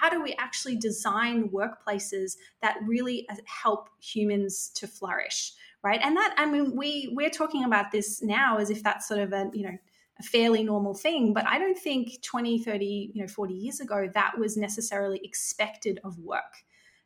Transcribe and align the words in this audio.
how 0.00 0.08
do 0.08 0.22
we 0.22 0.34
actually 0.38 0.76
design 0.76 1.48
workplaces 1.50 2.36
that 2.62 2.78
really 2.86 3.28
uh, 3.28 3.34
help 3.46 3.88
humans 4.00 4.70
to 4.74 4.86
flourish 4.86 5.52
right? 5.82 6.00
And 6.02 6.16
that 6.16 6.34
i 6.38 6.46
mean 6.46 6.76
we 6.76 7.10
we're 7.12 7.30
talking 7.30 7.64
about 7.64 7.90
this 7.90 8.22
now 8.22 8.58
as 8.58 8.70
if 8.70 8.82
that's 8.82 9.06
sort 9.06 9.20
of 9.20 9.32
a 9.32 9.50
you 9.52 9.64
know 9.64 9.76
a 10.20 10.22
fairly 10.22 10.62
normal 10.62 10.94
thing 10.94 11.32
but 11.32 11.46
i 11.46 11.58
don't 11.58 11.78
think 11.78 12.22
20 12.22 12.58
30 12.58 13.12
you 13.14 13.22
know 13.22 13.26
40 13.26 13.54
years 13.54 13.80
ago 13.80 14.08
that 14.12 14.38
was 14.38 14.56
necessarily 14.56 15.20
expected 15.24 16.00
of 16.04 16.18
work. 16.18 16.64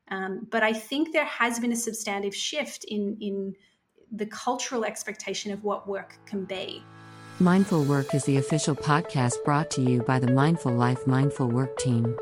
Um, 0.09 0.47
but 0.51 0.63
i 0.63 0.73
think 0.73 1.13
there 1.13 1.25
has 1.25 1.59
been 1.59 1.73
a 1.73 1.77
substantive 1.77 2.35
shift 2.35 2.85
in 2.85 3.17
in 3.21 3.55
the 4.13 4.27
cultural 4.27 4.85
expectation 4.85 5.53
of 5.53 5.65
what 5.65 5.89
work 5.89 6.17
can 6.27 6.45
be. 6.45 6.81
Mindful 7.41 7.83
Work 7.83 8.15
is 8.15 8.25
the 8.25 8.37
official 8.37 8.77
podcast 8.77 9.35
brought 9.45 9.69
to 9.73 9.83
you 9.83 10.03
by 10.03 10.21
the 10.21 10.31
Mindful 10.31 10.73
Life 10.73 11.09
Mindful 11.09 11.49
Work 11.49 11.77
team. 11.77 12.17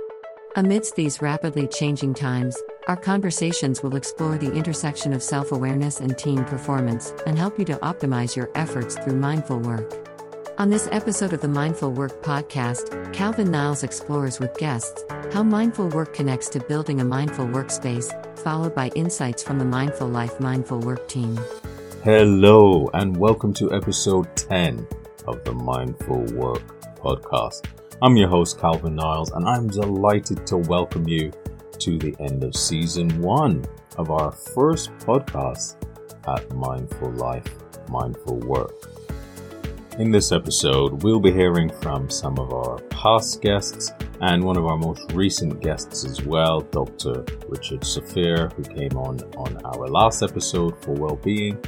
Amidst 0.56 0.94
these 0.94 1.20
rapidly 1.20 1.66
changing 1.66 2.14
times, 2.14 2.56
our 2.86 2.96
conversations 2.96 3.82
will 3.82 3.96
explore 3.96 4.38
the 4.38 4.52
intersection 4.52 5.12
of 5.12 5.20
self 5.20 5.50
awareness 5.50 5.98
and 5.98 6.16
team 6.16 6.44
performance 6.44 7.12
and 7.26 7.36
help 7.36 7.58
you 7.58 7.64
to 7.64 7.76
optimize 7.78 8.36
your 8.36 8.48
efforts 8.54 8.94
through 8.96 9.16
mindful 9.16 9.58
work. 9.58 9.92
On 10.58 10.70
this 10.70 10.88
episode 10.92 11.32
of 11.32 11.40
the 11.40 11.48
Mindful 11.48 11.90
Work 11.90 12.22
podcast, 12.22 13.12
Calvin 13.12 13.50
Niles 13.50 13.82
explores 13.82 14.38
with 14.38 14.56
guests 14.56 15.02
how 15.32 15.42
mindful 15.42 15.88
work 15.88 16.14
connects 16.14 16.48
to 16.50 16.60
building 16.60 17.00
a 17.00 17.04
mindful 17.04 17.46
workspace, 17.46 18.12
followed 18.38 18.76
by 18.76 18.90
insights 18.94 19.42
from 19.42 19.58
the 19.58 19.64
Mindful 19.64 20.06
Life 20.06 20.38
Mindful 20.38 20.78
Work 20.78 21.08
team. 21.08 21.36
Hello, 22.04 22.88
and 22.94 23.16
welcome 23.16 23.52
to 23.54 23.72
episode 23.72 24.28
10 24.36 24.86
of 25.26 25.42
the 25.42 25.52
Mindful 25.52 26.22
Work 26.26 26.62
podcast. 26.94 27.64
I'm 28.04 28.18
your 28.18 28.28
host, 28.28 28.60
Calvin 28.60 28.96
Niles, 28.96 29.30
and 29.30 29.48
I'm 29.48 29.66
delighted 29.66 30.46
to 30.48 30.58
welcome 30.58 31.08
you 31.08 31.32
to 31.78 31.98
the 31.98 32.14
end 32.20 32.44
of 32.44 32.54
season 32.54 33.08
one 33.22 33.64
of 33.96 34.10
our 34.10 34.30
first 34.30 34.94
podcast 34.98 35.76
at 36.28 36.54
Mindful 36.54 37.12
Life, 37.12 37.48
Mindful 37.88 38.40
Work. 38.40 38.74
In 39.98 40.10
this 40.10 40.32
episode, 40.32 41.02
we'll 41.02 41.18
be 41.18 41.32
hearing 41.32 41.70
from 41.80 42.10
some 42.10 42.38
of 42.38 42.52
our 42.52 42.78
past 42.90 43.40
guests 43.40 43.94
and 44.20 44.44
one 44.44 44.58
of 44.58 44.66
our 44.66 44.76
most 44.76 45.10
recent 45.14 45.62
guests 45.62 46.04
as 46.04 46.22
well, 46.24 46.60
Dr. 46.60 47.24
Richard 47.48 47.86
Safeer, 47.86 48.50
who 48.54 48.64
came 48.64 48.98
on 48.98 49.18
on 49.38 49.64
our 49.64 49.88
last 49.88 50.22
episode 50.22 50.76
for 50.84 50.92
well-being, 50.92 51.58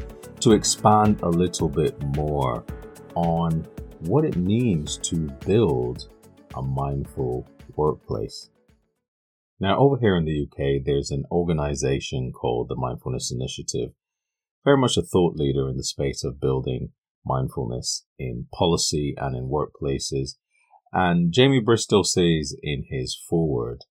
to 0.40 0.52
expand 0.52 1.22
a 1.22 1.30
little 1.30 1.70
bit 1.70 1.98
more 2.14 2.62
on 3.14 3.66
what 4.00 4.26
it 4.26 4.36
means 4.36 4.98
to 4.98 5.16
build 5.46 6.10
a 6.56 6.62
mindful 6.62 7.46
workplace. 7.76 8.50
Now, 9.60 9.78
over 9.78 9.98
here 9.98 10.16
in 10.16 10.24
the 10.24 10.42
UK, 10.42 10.84
there's 10.84 11.10
an 11.10 11.24
organization 11.30 12.32
called 12.32 12.68
the 12.68 12.76
Mindfulness 12.76 13.32
Initiative, 13.32 13.90
very 14.64 14.76
much 14.76 14.96
a 14.96 15.02
thought 15.02 15.36
leader 15.36 15.68
in 15.68 15.76
the 15.76 15.84
space 15.84 16.24
of 16.24 16.40
building 16.40 16.92
mindfulness 17.24 18.04
in 18.18 18.46
policy 18.52 19.14
and 19.16 19.36
in 19.36 19.50
workplaces. 19.50 20.36
And 20.92 21.32
Jamie 21.32 21.60
Bristow 21.60 22.02
says 22.02 22.54
in 22.62 22.84
his 22.88 23.18
foreword 23.28 23.84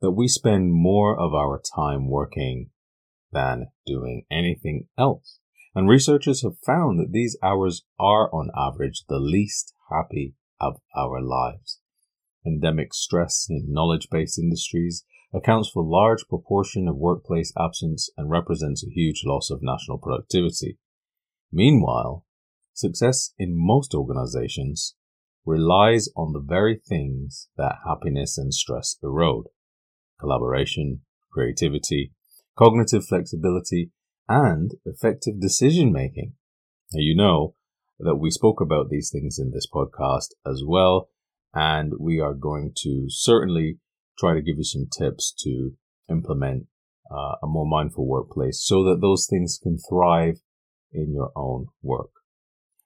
that 0.00 0.12
we 0.12 0.28
spend 0.28 0.72
more 0.72 1.18
of 1.18 1.34
our 1.34 1.60
time 1.74 2.08
working 2.08 2.70
than 3.32 3.68
doing 3.86 4.24
anything 4.30 4.88
else. 4.98 5.38
And 5.74 5.88
researchers 5.88 6.42
have 6.42 6.58
found 6.64 7.00
that 7.00 7.12
these 7.12 7.36
hours 7.42 7.82
are 7.98 8.32
on 8.32 8.50
average 8.56 9.04
the 9.08 9.18
least 9.18 9.74
happy 9.90 10.34
of 10.60 10.76
our 10.96 11.20
lives. 11.20 11.80
Endemic 12.46 12.92
stress 12.92 13.46
in 13.48 13.72
knowledge 13.72 14.08
based 14.10 14.38
industries 14.38 15.04
accounts 15.32 15.70
for 15.70 15.82
a 15.82 15.88
large 15.88 16.26
proportion 16.28 16.86
of 16.86 16.96
workplace 16.96 17.52
absence 17.58 18.10
and 18.16 18.30
represents 18.30 18.84
a 18.84 18.90
huge 18.90 19.22
loss 19.24 19.50
of 19.50 19.62
national 19.62 19.98
productivity. 19.98 20.78
Meanwhile, 21.50 22.24
success 22.72 23.32
in 23.38 23.54
most 23.56 23.94
organizations 23.94 24.94
relies 25.44 26.08
on 26.16 26.32
the 26.32 26.40
very 26.40 26.76
things 26.76 27.48
that 27.56 27.78
happiness 27.86 28.38
and 28.38 28.52
stress 28.52 28.96
erode 29.02 29.46
collaboration, 30.18 31.00
creativity, 31.30 32.12
cognitive 32.56 33.04
flexibility, 33.04 33.90
and 34.28 34.72
effective 34.84 35.40
decision 35.40 35.92
making. 35.92 36.32
Now, 36.92 37.00
you 37.00 37.16
know 37.16 37.54
that 37.98 38.16
we 38.16 38.30
spoke 38.30 38.60
about 38.60 38.88
these 38.88 39.10
things 39.10 39.38
in 39.38 39.50
this 39.50 39.66
podcast 39.72 40.28
as 40.46 40.62
well, 40.66 41.10
and 41.54 41.92
we 41.98 42.20
are 42.20 42.34
going 42.34 42.72
to 42.78 43.06
certainly 43.08 43.78
try 44.18 44.34
to 44.34 44.42
give 44.42 44.56
you 44.58 44.64
some 44.64 44.86
tips 44.96 45.32
to 45.38 45.72
implement 46.10 46.66
uh, 47.10 47.36
a 47.42 47.46
more 47.46 47.66
mindful 47.66 48.06
workplace 48.06 48.60
so 48.64 48.82
that 48.84 49.00
those 49.00 49.26
things 49.28 49.58
can 49.62 49.78
thrive 49.88 50.36
in 50.92 51.12
your 51.12 51.30
own 51.36 51.66
work. 51.82 52.10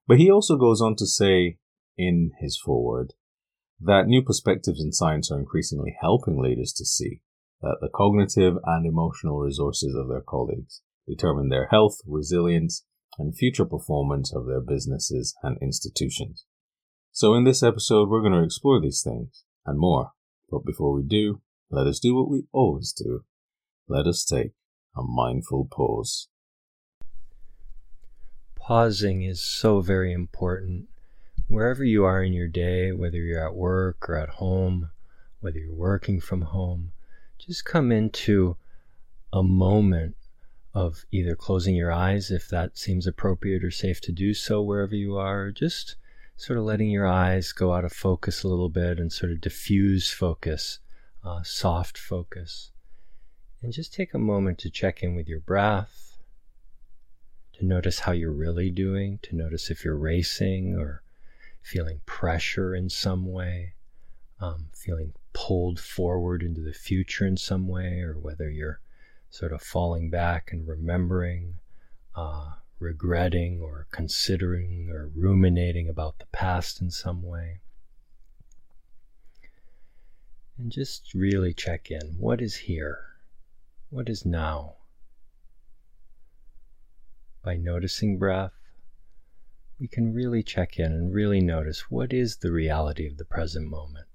But 0.06 0.18
he 0.18 0.30
also 0.30 0.56
goes 0.56 0.80
on 0.80 0.96
to 0.96 1.06
say 1.06 1.58
in 1.96 2.32
his 2.40 2.58
foreword 2.62 3.14
that 3.80 4.06
new 4.06 4.22
perspectives 4.22 4.82
in 4.82 4.92
science 4.92 5.30
are 5.30 5.38
increasingly 5.38 5.96
helping 6.00 6.40
leaders 6.40 6.72
to 6.74 6.84
see 6.84 7.20
that 7.60 7.78
the 7.80 7.88
cognitive 7.88 8.54
and 8.64 8.86
emotional 8.86 9.38
resources 9.38 9.94
of 9.94 10.08
their 10.08 10.22
colleagues 10.26 10.82
determine 11.06 11.48
their 11.48 11.68
health, 11.70 11.98
resilience, 12.06 12.84
and 13.18 13.36
future 13.36 13.64
performance 13.64 14.32
of 14.34 14.46
their 14.46 14.60
businesses 14.60 15.34
and 15.42 15.58
institutions. 15.60 16.44
So 17.20 17.34
in 17.34 17.42
this 17.42 17.64
episode, 17.64 18.08
we're 18.08 18.20
going 18.20 18.34
to 18.34 18.44
explore 18.44 18.80
these 18.80 19.02
things 19.02 19.42
and 19.66 19.76
more. 19.76 20.12
But 20.48 20.64
before 20.64 20.92
we 20.92 21.02
do, 21.02 21.40
let 21.68 21.88
us 21.88 21.98
do 21.98 22.14
what 22.14 22.30
we 22.30 22.44
always 22.52 22.92
do. 22.92 23.24
Let 23.88 24.06
us 24.06 24.24
take 24.24 24.52
a 24.96 25.02
mindful 25.02 25.66
pause. 25.68 26.28
Pausing 28.54 29.24
is 29.24 29.42
so 29.42 29.80
very 29.80 30.12
important. 30.12 30.90
Wherever 31.48 31.82
you 31.82 32.04
are 32.04 32.22
in 32.22 32.34
your 32.34 32.46
day, 32.46 32.92
whether 32.92 33.16
you're 33.16 33.44
at 33.44 33.56
work 33.56 34.08
or 34.08 34.14
at 34.14 34.28
home, 34.28 34.90
whether 35.40 35.58
you're 35.58 35.74
working 35.74 36.20
from 36.20 36.42
home, 36.42 36.92
just 37.36 37.64
come 37.64 37.90
into 37.90 38.56
a 39.32 39.42
moment 39.42 40.14
of 40.72 41.04
either 41.10 41.34
closing 41.34 41.74
your 41.74 41.90
eyes 41.90 42.30
if 42.30 42.48
that 42.50 42.78
seems 42.78 43.08
appropriate 43.08 43.64
or 43.64 43.72
safe 43.72 44.00
to 44.02 44.12
do 44.12 44.34
so 44.34 44.62
wherever 44.62 44.94
you 44.94 45.16
are, 45.16 45.50
just 45.50 45.96
sort 46.38 46.56
of 46.56 46.64
letting 46.64 46.88
your 46.88 47.06
eyes 47.06 47.50
go 47.50 47.72
out 47.72 47.84
of 47.84 47.92
focus 47.92 48.44
a 48.44 48.48
little 48.48 48.68
bit 48.68 49.00
and 49.00 49.12
sort 49.12 49.32
of 49.32 49.40
diffuse 49.40 50.08
focus, 50.08 50.78
uh, 51.24 51.42
soft 51.42 51.98
focus. 51.98 52.70
And 53.60 53.72
just 53.72 53.92
take 53.92 54.14
a 54.14 54.18
moment 54.18 54.58
to 54.58 54.70
check 54.70 55.02
in 55.02 55.16
with 55.16 55.28
your 55.28 55.40
breath, 55.40 56.16
to 57.54 57.64
notice 57.64 57.98
how 57.98 58.12
you're 58.12 58.30
really 58.30 58.70
doing, 58.70 59.18
to 59.22 59.34
notice 59.34 59.68
if 59.68 59.84
you're 59.84 59.96
racing 59.96 60.76
or 60.78 61.02
feeling 61.60 62.02
pressure 62.06 62.72
in 62.72 62.88
some 62.88 63.26
way, 63.26 63.74
um, 64.40 64.68
feeling 64.72 65.14
pulled 65.32 65.80
forward 65.80 66.44
into 66.44 66.60
the 66.60 66.72
future 66.72 67.26
in 67.26 67.36
some 67.36 67.66
way, 67.66 67.98
or 67.98 68.14
whether 68.14 68.48
you're 68.48 68.78
sort 69.28 69.52
of 69.52 69.60
falling 69.60 70.08
back 70.08 70.52
and 70.52 70.68
remembering, 70.68 71.54
uh, 72.14 72.52
regretting 72.78 73.60
or 73.60 73.86
considering 73.90 74.88
or 74.90 75.10
ruminating 75.14 75.88
about 75.88 76.18
the 76.18 76.26
past 76.26 76.80
in 76.80 76.90
some 76.90 77.22
way. 77.22 77.60
And 80.56 80.72
just 80.72 81.14
really 81.14 81.54
check 81.54 81.90
in. 81.90 82.16
What 82.18 82.40
is 82.40 82.56
here? 82.56 83.00
What 83.90 84.08
is 84.08 84.26
now? 84.26 84.76
By 87.42 87.56
noticing 87.56 88.18
breath, 88.18 88.52
we 89.78 89.88
can 89.88 90.12
really 90.12 90.42
check 90.42 90.78
in 90.78 90.92
and 90.92 91.14
really 91.14 91.40
notice 91.40 91.90
what 91.90 92.12
is 92.12 92.36
the 92.36 92.52
reality 92.52 93.06
of 93.06 93.16
the 93.16 93.24
present 93.24 93.68
moment. 93.68 94.08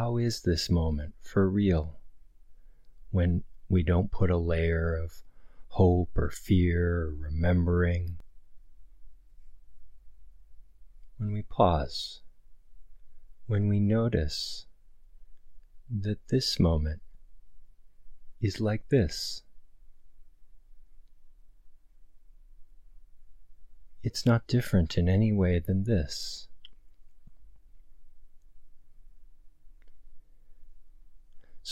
how 0.00 0.16
is 0.16 0.40
this 0.40 0.70
moment 0.70 1.12
for 1.20 1.46
real? 1.46 1.98
When 3.10 3.44
we 3.70 3.84
don't 3.84 4.10
put 4.10 4.30
a 4.30 4.36
layer 4.36 4.94
of 4.94 5.22
hope 5.68 6.10
or 6.16 6.28
fear 6.28 7.04
or 7.04 7.14
remembering. 7.14 8.18
When 11.16 11.32
we 11.32 11.42
pause, 11.42 12.20
when 13.46 13.68
we 13.68 13.78
notice 13.78 14.66
that 15.88 16.28
this 16.28 16.58
moment 16.58 17.00
is 18.40 18.60
like 18.60 18.88
this. 18.88 19.42
It's 24.02 24.26
not 24.26 24.48
different 24.48 24.98
in 24.98 25.08
any 25.08 25.32
way 25.32 25.60
than 25.60 25.84
this. 25.84 26.48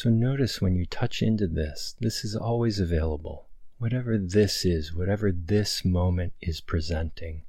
So 0.01 0.11
notice 0.11 0.61
when 0.61 0.77
you 0.77 0.87
touch 0.87 1.23
into 1.23 1.49
this, 1.49 1.97
this 1.99 2.25
is 2.25 2.37
always 2.37 2.79
available. 2.79 3.49
Whatever 3.79 4.17
this 4.17 4.65
is, 4.65 4.95
whatever 4.95 5.33
this 5.33 5.85
moment 5.85 6.35
is 6.41 6.61
presenting, 6.61 7.43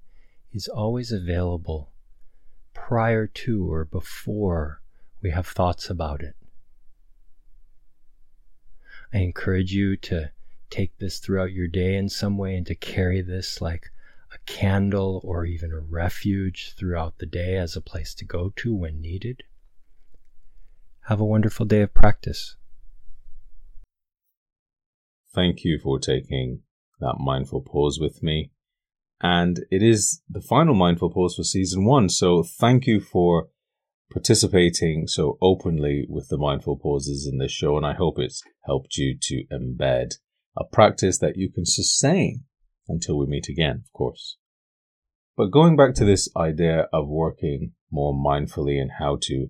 is 0.51 0.67
always 0.67 1.11
available 1.11 1.91
prior 2.73 3.27
to 3.27 3.71
or 3.71 3.85
before 3.85 4.81
we 5.21 5.29
have 5.29 5.45
thoughts 5.45 5.91
about 5.91 6.23
it. 6.23 6.35
I 9.13 9.19
encourage 9.19 9.71
you 9.71 9.95
to 9.97 10.31
take 10.71 10.97
this 10.97 11.19
throughout 11.19 11.51
your 11.51 11.67
day 11.67 11.97
in 11.97 12.09
some 12.09 12.35
way 12.35 12.55
and 12.55 12.65
to 12.65 12.73
carry 12.73 13.21
this 13.21 13.61
like 13.61 13.91
a 14.33 14.39
candle 14.47 15.21
or 15.23 15.45
even 15.45 15.71
a 15.71 15.77
refuge 15.79 16.73
throughout 16.75 17.19
the 17.19 17.27
day 17.27 17.57
as 17.57 17.75
a 17.75 17.81
place 17.81 18.15
to 18.15 18.25
go 18.25 18.51
to 18.55 18.73
when 18.73 19.01
needed. 19.01 19.43
Have 21.09 21.19
a 21.19 21.25
wonderful 21.25 21.65
day 21.65 21.81
of 21.81 21.91
practice. 21.91 22.55
Thank 25.33 25.63
you 25.63 25.79
for 25.81 25.97
taking 25.97 26.61
that 26.99 27.15
mindful 27.17 27.61
pause 27.61 27.97
with 27.99 28.21
me. 28.21 28.51
And 29.19 29.65
it 29.71 29.81
is 29.81 30.21
the 30.29 30.39
final 30.39 30.75
mindful 30.75 31.09
pause 31.09 31.33
for 31.35 31.43
season 31.43 31.83
one. 31.83 32.09
So 32.09 32.43
thank 32.43 32.85
you 32.85 32.99
for 32.99 33.47
participating 34.13 35.07
so 35.07 35.39
openly 35.41 36.05
with 36.07 36.27
the 36.29 36.37
mindful 36.37 36.77
pauses 36.77 37.27
in 37.27 37.39
this 37.39 37.51
show. 37.51 37.75
And 37.75 37.87
I 37.87 37.93
hope 37.93 38.19
it's 38.19 38.43
helped 38.65 38.95
you 38.97 39.17
to 39.19 39.45
embed 39.51 40.11
a 40.55 40.63
practice 40.63 41.17
that 41.17 41.37
you 41.37 41.51
can 41.51 41.65
sustain 41.65 42.43
until 42.87 43.17
we 43.17 43.25
meet 43.25 43.49
again, 43.49 43.81
of 43.83 43.91
course. 43.93 44.37
But 45.35 45.49
going 45.49 45.75
back 45.75 45.95
to 45.95 46.05
this 46.05 46.29
idea 46.37 46.87
of 46.93 47.07
working 47.07 47.71
more 47.91 48.13
mindfully 48.13 48.79
and 48.79 48.91
how 48.99 49.17
to 49.23 49.47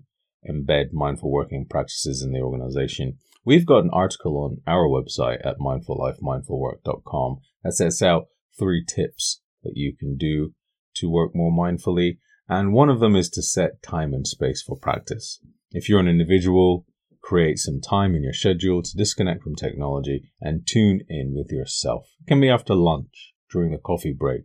embed 0.48 0.92
mindful 0.92 1.30
working 1.30 1.66
practices 1.68 2.22
in 2.22 2.32
the 2.32 2.40
organization, 2.40 3.18
we've 3.44 3.66
got 3.66 3.84
an 3.84 3.90
article 3.92 4.36
on 4.38 4.58
our 4.66 4.86
website 4.86 5.44
at 5.46 5.58
mindfullifemindfulwork.com 5.58 7.38
that 7.64 7.72
sets 7.72 8.02
out 8.02 8.26
three 8.58 8.84
tips 8.84 9.40
that 9.62 9.72
you 9.74 9.94
can 9.96 10.16
do 10.16 10.54
to 10.96 11.10
work 11.10 11.32
more 11.34 11.52
mindfully. 11.52 12.18
And 12.48 12.72
one 12.72 12.88
of 12.88 13.00
them 13.00 13.14
is 13.14 13.28
to 13.30 13.42
set 13.42 13.82
time 13.82 14.12
and 14.12 14.26
space 14.26 14.62
for 14.62 14.76
practice. 14.76 15.40
If 15.70 15.88
you're 15.88 16.00
an 16.00 16.08
individual, 16.08 16.84
create 17.22 17.58
some 17.58 17.80
time 17.80 18.14
in 18.14 18.22
your 18.24 18.32
schedule 18.32 18.82
to 18.82 18.96
disconnect 18.96 19.42
from 19.42 19.54
technology 19.54 20.32
and 20.40 20.66
tune 20.66 21.00
in 21.08 21.34
with 21.36 21.52
yourself. 21.52 22.08
It 22.22 22.28
can 22.28 22.40
be 22.40 22.48
after 22.48 22.74
lunch, 22.74 23.34
during 23.52 23.72
the 23.72 23.78
coffee 23.78 24.12
break, 24.12 24.42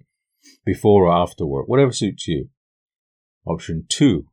before 0.66 1.06
or 1.06 1.14
after 1.14 1.46
work, 1.46 1.68
whatever 1.68 1.92
suits 1.92 2.28
you. 2.28 2.50
Option 3.46 3.86
two, 3.90 4.26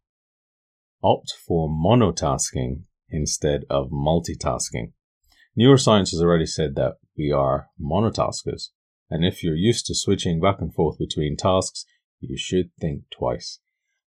opt 1.02 1.32
for 1.46 1.69
monotasking 1.69 2.84
instead 3.10 3.64
of 3.69 3.90
multitasking. 3.90 4.93
Neuroscience 5.58 6.10
has 6.12 6.22
already 6.22 6.46
said 6.46 6.75
that 6.76 6.94
we 7.16 7.31
are 7.31 7.69
monotaskers, 7.81 8.69
and 9.10 9.25
if 9.25 9.43
you're 9.43 9.54
used 9.54 9.87
to 9.87 9.94
switching 9.94 10.40
back 10.40 10.60
and 10.60 10.72
forth 10.72 10.99
between 10.99 11.37
tasks, 11.37 11.84
you 12.20 12.37
should 12.38 12.70
think 12.81 13.02
twice. 13.10 13.58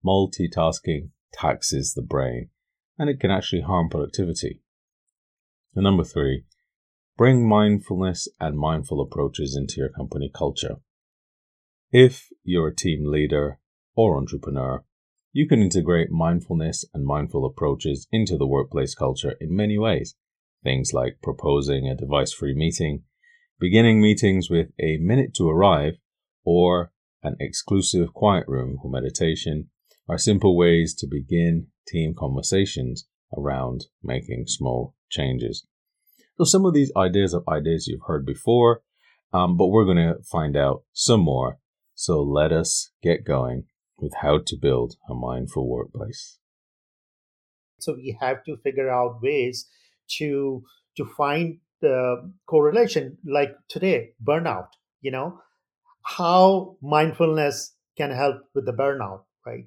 Multitasking 0.05 1.11
taxes 1.33 1.93
the 1.95 2.03
brain, 2.03 2.49
and 2.99 3.11
it 3.11 3.21
can 3.21 3.31
actually 3.31 3.63
harm 3.63 3.89
productivity. 3.91 4.63
And 5.75 5.85
number 5.85 6.05
three, 6.05 6.45
bring 7.19 7.47
mindfulness 7.47 8.29
and 8.41 8.57
mindful 8.57 9.01
approaches 9.01 9.57
into 9.57 9.77
your 9.77 9.91
company 9.91 10.31
culture. 10.35 10.77
If 11.91 12.29
you're 12.43 12.69
a 12.69 12.75
team 12.75 13.11
leader 13.11 13.59
or 13.95 14.17
entrepreneur, 14.17 14.85
you 15.35 15.49
can 15.49 15.61
integrate 15.61 16.13
mindfulness 16.13 16.85
and 16.95 17.05
mindful 17.05 17.45
approaches 17.45 18.07
into 18.13 18.39
the 18.39 18.47
workplace 18.47 18.95
culture 18.95 19.35
in 19.41 19.55
many 19.55 19.77
ways. 19.77 20.15
Things 20.63 20.93
like 20.95 21.19
proposing 21.21 21.89
a 21.89 21.97
device 21.97 22.33
free 22.33 22.55
meeting, 22.55 23.03
beginning 23.59 24.01
meetings 24.01 24.49
with 24.49 24.69
a 24.81 24.97
minute 24.99 25.35
to 25.35 25.51
arrive, 25.51 25.95
or 26.45 26.93
an 27.25 27.35
exclusive 27.41 28.15
quiet 28.15 28.45
room 28.47 28.79
for 28.81 28.89
meditation 28.89 29.71
are 30.09 30.19
simple 30.19 30.57
ways 30.57 30.95
to 30.95 31.07
begin 31.11 31.67
team 31.89 32.15
conversations 32.17 33.09
around 33.37 33.87
making 34.05 34.45
small 34.47 34.95
changes. 35.11 35.67
So 36.39 36.45
some 36.45 36.65
of 36.65 36.75
these 36.75 36.93
ideas 36.97 37.35
are 37.35 37.43
ideas 37.49 37.89
you've 37.89 38.07
heard 38.07 38.25
before, 38.25 38.83
um, 39.33 39.57
but 39.57 39.67
we're 39.67 39.85
going 39.85 39.97
to 39.97 40.23
find 40.31 40.57
out 40.57 40.85
some 40.93 41.21
more. 41.21 41.59
So 41.97 42.23
let 42.23 42.53
us 42.53 42.93
get 43.03 43.25
going 43.25 43.65
with 43.99 44.13
how 44.23 44.39
to 44.47 44.57
build 44.57 44.97
a 45.09 45.15
mindful 45.15 45.69
workplace. 45.69 46.39
So 47.81 47.95
we 47.95 48.17
have 48.21 48.45
to 48.45 48.57
figure 48.59 48.91
out 48.91 49.21
ways 49.23 49.69
to 50.19 50.63
to 50.97 51.05
find 51.05 51.59
the 51.81 52.33
correlation, 52.47 53.19
like 53.27 53.51
today, 53.69 54.11
burnout. 54.23 54.69
You 55.01 55.11
know, 55.11 55.41
how 56.03 56.77
mindfulness 56.83 57.75
can 57.97 58.11
help 58.11 58.43
with 58.55 58.67
the 58.67 58.73
burnout, 58.73 59.25
right? 59.47 59.67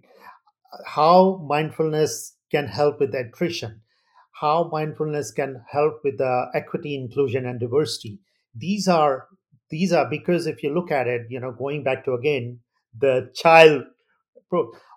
How 0.86 1.38
mindfulness 1.48 2.36
can 2.52 2.68
help 2.68 3.00
with 3.00 3.14
attrition, 3.14 3.82
how 4.40 4.70
mindfulness 4.72 5.32
can 5.32 5.64
help 5.72 6.02
with 6.04 6.18
the 6.18 6.50
equity, 6.54 6.96
inclusion, 6.96 7.46
and 7.46 7.60
diversity. 7.60 8.20
These 8.56 8.88
are 8.88 9.28
these 9.70 9.92
are 9.92 10.10
because 10.10 10.48
if 10.48 10.64
you 10.64 10.74
look 10.74 10.92
at 10.92 11.08
it, 11.08 11.28
you 11.30 11.40
know, 11.40 11.52
going 11.52 11.84
back 11.84 12.06
to 12.06 12.14
again 12.14 12.60
the 12.98 13.32
child, 13.36 13.84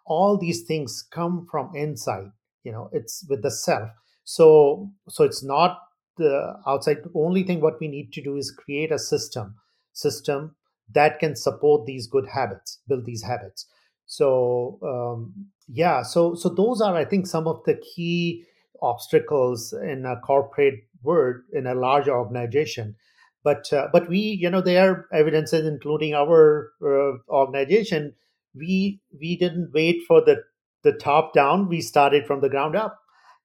all 0.07 0.37
these 0.39 0.63
things 0.63 1.05
come 1.11 1.47
from 1.51 1.71
inside. 1.75 2.31
You 2.65 2.73
know, 2.73 2.91
it's 2.93 3.25
with 3.29 3.43
the 3.43 3.51
self. 3.51 3.91
So 4.25 4.91
so 5.09 5.25
it's 5.25 5.43
not 5.43 5.79
the 6.17 6.55
outside. 6.67 6.99
Only 7.15 7.43
thing 7.43 7.61
what 7.61 7.81
we 7.81 7.89
need 7.89 8.13
to 8.13 8.23
do 8.23 8.37
is 8.37 8.51
create 8.51 8.93
a 8.93 8.99
system 8.99 9.57
system 9.93 10.55
that 10.93 11.19
can 11.19 11.37
support 11.37 11.87
these 11.87 12.07
good 12.07 12.27
habits, 12.33 12.81
build 12.89 13.05
these 13.07 13.23
habits. 13.23 13.67
So 14.07 14.79
um, 14.83 15.47
yeah, 15.69 16.03
so 16.03 16.35
so 16.35 16.49
those 16.49 16.81
are 16.81 16.95
I 16.97 17.05
think 17.05 17.27
some 17.27 17.47
of 17.47 17.63
the 17.65 17.75
key 17.95 18.45
obstacles 18.83 19.73
in 19.73 20.05
a 20.07 20.17
corporate 20.21 20.81
world 21.03 21.37
in 21.53 21.67
a 21.67 21.75
large 21.75 22.09
organization. 22.09 22.97
But 23.43 23.73
uh, 23.73 23.89
but 23.93 24.09
we 24.09 24.19
you 24.19 24.51
know 24.51 24.61
there 24.61 24.91
are 24.91 25.07
evidences 25.13 25.67
including 25.67 26.15
our 26.15 26.73
uh, 26.83 27.19
organization. 27.33 28.15
We 28.55 29.01
we 29.19 29.37
didn't 29.37 29.73
wait 29.75 30.03
for 30.07 30.21
the 30.21 30.43
the 30.83 30.93
top 30.93 31.35
down. 31.35 31.69
We 31.69 31.81
started 31.81 32.27
from 32.27 32.41
the 32.41 32.49
ground 32.49 32.77
up. 32.77 32.99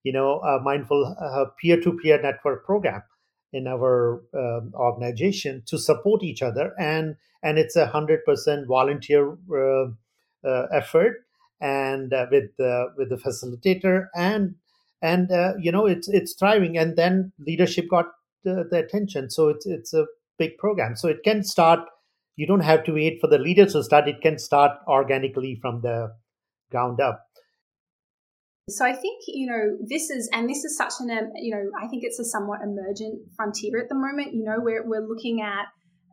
You 0.04 0.14
know, 0.14 0.40
a 0.42 0.62
mindful 0.62 1.16
peer 1.60 1.82
to 1.82 1.98
peer 1.98 2.22
network 2.22 2.66
program 2.66 3.02
in 3.56 3.68
our 3.68 4.22
um, 4.38 4.74
organization 4.76 5.64
to 5.66 5.78
support 5.78 6.22
each 6.22 6.42
other 6.42 6.74
and 6.78 7.16
and 7.42 7.58
it's 7.58 7.78
a 7.78 7.88
hundred 7.88 8.20
percent 8.26 8.68
volunteer 8.68 9.38
uh, 9.50 9.86
uh, 10.46 10.66
effort 10.74 11.26
and 11.62 12.14
uh, 12.14 12.26
with 12.30 12.50
the 12.58 12.88
with 12.98 13.10
the 13.10 13.16
facilitator 13.16 14.08
and 14.14 14.56
and 15.02 15.32
uh, 15.32 15.54
you 15.58 15.72
know 15.72 15.86
it's 15.86 16.10
it's 16.10 16.34
thriving 16.34 16.78
and 16.78 16.98
then 16.98 17.32
leadership 17.40 17.86
got 17.90 18.08
the, 18.44 18.68
the 18.70 18.80
attention 18.80 19.30
so 19.30 19.48
it's 19.48 19.66
it's 19.66 19.94
a 19.94 20.06
big 20.38 20.58
program 20.58 20.98
so 20.98 21.08
it 21.08 21.24
can 21.24 21.42
start 21.42 21.80
you 22.36 22.48
don't 22.48 22.62
have 22.62 22.84
to 22.84 22.94
wait 22.94 23.20
for 23.22 23.28
the 23.28 23.38
leaders 23.38 23.74
to 23.74 23.84
start 23.84 24.08
it 24.08 24.22
can 24.22 24.38
start 24.38 24.72
organically 24.88 25.58
from 25.62 25.82
the 25.82 26.12
ground 26.72 27.00
up 27.00 27.26
so 28.68 28.84
I 28.84 28.94
think 28.94 29.22
you 29.28 29.46
know 29.46 29.78
this 29.88 30.10
is, 30.10 30.28
and 30.34 30.50
this 30.50 30.64
is 30.64 30.76
such 30.76 30.94
an 31.00 31.12
um, 31.12 31.30
you 31.36 31.54
know 31.54 31.70
I 31.80 31.88
think 31.88 32.04
it's 32.04 32.18
a 32.18 32.26
somewhat 32.26 32.62
emergent 32.64 33.22
frontier 33.36 33.80
at 33.80 33.90
the 33.90 33.96
moment. 33.96 34.34
You 34.34 34.44
know 34.44 34.58
we're 34.58 34.84
we're 34.84 35.06
looking 35.08 35.40
at 35.42 35.66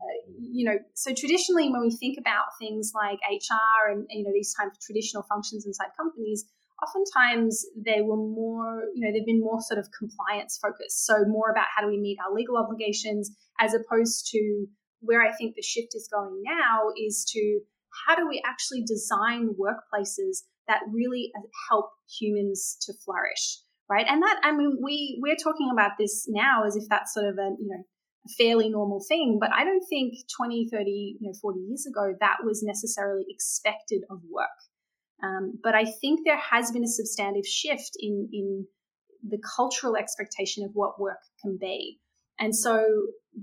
uh, 0.02 0.32
you 0.38 0.66
know, 0.66 0.78
so 0.94 1.14
traditionally 1.14 1.70
when 1.70 1.80
we 1.80 1.96
think 1.96 2.18
about 2.18 2.46
things 2.60 2.92
like 2.94 3.18
HR 3.30 3.92
and 3.92 4.06
you 4.10 4.24
know 4.24 4.30
these 4.34 4.52
types 4.54 4.76
of 4.76 4.80
traditional 4.84 5.22
functions 5.22 5.64
inside 5.64 5.88
companies, 5.96 6.44
oftentimes 6.82 7.64
they 7.76 8.00
were 8.02 8.16
more, 8.16 8.82
you 8.94 9.04
know, 9.04 9.12
they've 9.12 9.26
been 9.26 9.40
more 9.40 9.60
sort 9.60 9.78
of 9.78 9.88
compliance 9.96 10.58
focused. 10.60 11.06
So 11.06 11.24
more 11.26 11.50
about 11.50 11.66
how 11.74 11.82
do 11.82 11.88
we 11.88 11.98
meet 11.98 12.18
our 12.20 12.34
legal 12.34 12.58
obligations, 12.58 13.30
as 13.60 13.72
opposed 13.74 14.28
to 14.32 14.66
where 15.02 15.22
I 15.22 15.32
think 15.32 15.54
the 15.54 15.62
shift 15.62 15.94
is 15.94 16.08
going 16.12 16.42
now 16.44 16.88
is 16.96 17.24
to 17.32 17.60
how 18.06 18.14
do 18.16 18.26
we 18.26 18.42
actually 18.46 18.82
design 18.82 19.50
workplaces 19.60 20.44
that 20.66 20.80
really 20.90 21.30
uh, 21.36 21.42
help 21.68 21.90
humans 22.08 22.78
to 22.86 22.94
flourish 23.04 23.58
right? 23.92 24.06
And 24.08 24.22
that 24.22 24.40
i 24.42 24.52
mean 24.52 24.78
we 24.82 25.18
we're 25.20 25.36
talking 25.36 25.70
about 25.72 25.92
this 25.98 26.26
now 26.28 26.64
as 26.66 26.76
if 26.76 26.84
that's 26.88 27.12
sort 27.12 27.26
of 27.26 27.36
a 27.38 27.50
you 27.60 27.68
know 27.68 27.82
a 28.24 28.28
fairly 28.38 28.70
normal 28.70 29.04
thing 29.06 29.38
but 29.40 29.50
i 29.52 29.64
don't 29.64 29.84
think 29.88 30.14
20 30.36 30.68
30 30.70 31.16
you 31.20 31.28
know 31.28 31.34
40 31.42 31.60
years 31.60 31.86
ago 31.86 32.14
that 32.20 32.38
was 32.44 32.62
necessarily 32.62 33.24
expected 33.28 34.02
of 34.10 34.20
work. 34.30 34.58
Um, 35.22 35.58
but 35.62 35.74
i 35.74 35.84
think 35.84 36.20
there 36.24 36.38
has 36.38 36.70
been 36.70 36.84
a 36.84 36.88
substantive 36.88 37.46
shift 37.46 37.92
in 37.98 38.28
in 38.32 38.66
the 39.28 39.38
cultural 39.56 39.96
expectation 39.96 40.64
of 40.64 40.72
what 40.74 41.00
work 41.00 41.22
can 41.40 41.56
be. 41.56 42.00
And 42.40 42.56
so 42.56 42.84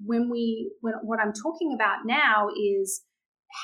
when 0.05 0.29
we 0.29 0.71
when 0.81 0.93
what 1.03 1.19
i'm 1.19 1.33
talking 1.33 1.73
about 1.73 1.99
now 2.05 2.47
is 2.55 3.03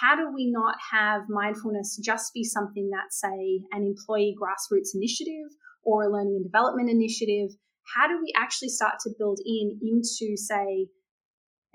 how 0.02 0.16
do 0.16 0.32
we 0.34 0.52
not 0.52 0.76
have 0.92 1.24
mindfulness 1.30 2.00
just 2.04 2.34
be 2.34 2.44
something 2.44 2.90
that's, 2.90 3.20
say, 3.20 3.62
an 3.72 3.84
employee 3.84 4.36
grassroots 4.40 4.96
initiative 4.96 5.54
or 5.84 6.04
a 6.04 6.12
learning 6.12 6.42
and 6.42 6.46
development 6.46 6.90
initiative? 6.90 7.56
How 7.96 8.08
do 8.08 8.18
we 8.20 8.34
actually 8.36 8.70
start 8.70 8.96
to 9.04 9.12
build 9.18 9.40
in 9.46 9.80
into, 9.82 10.36
say, 10.38 10.88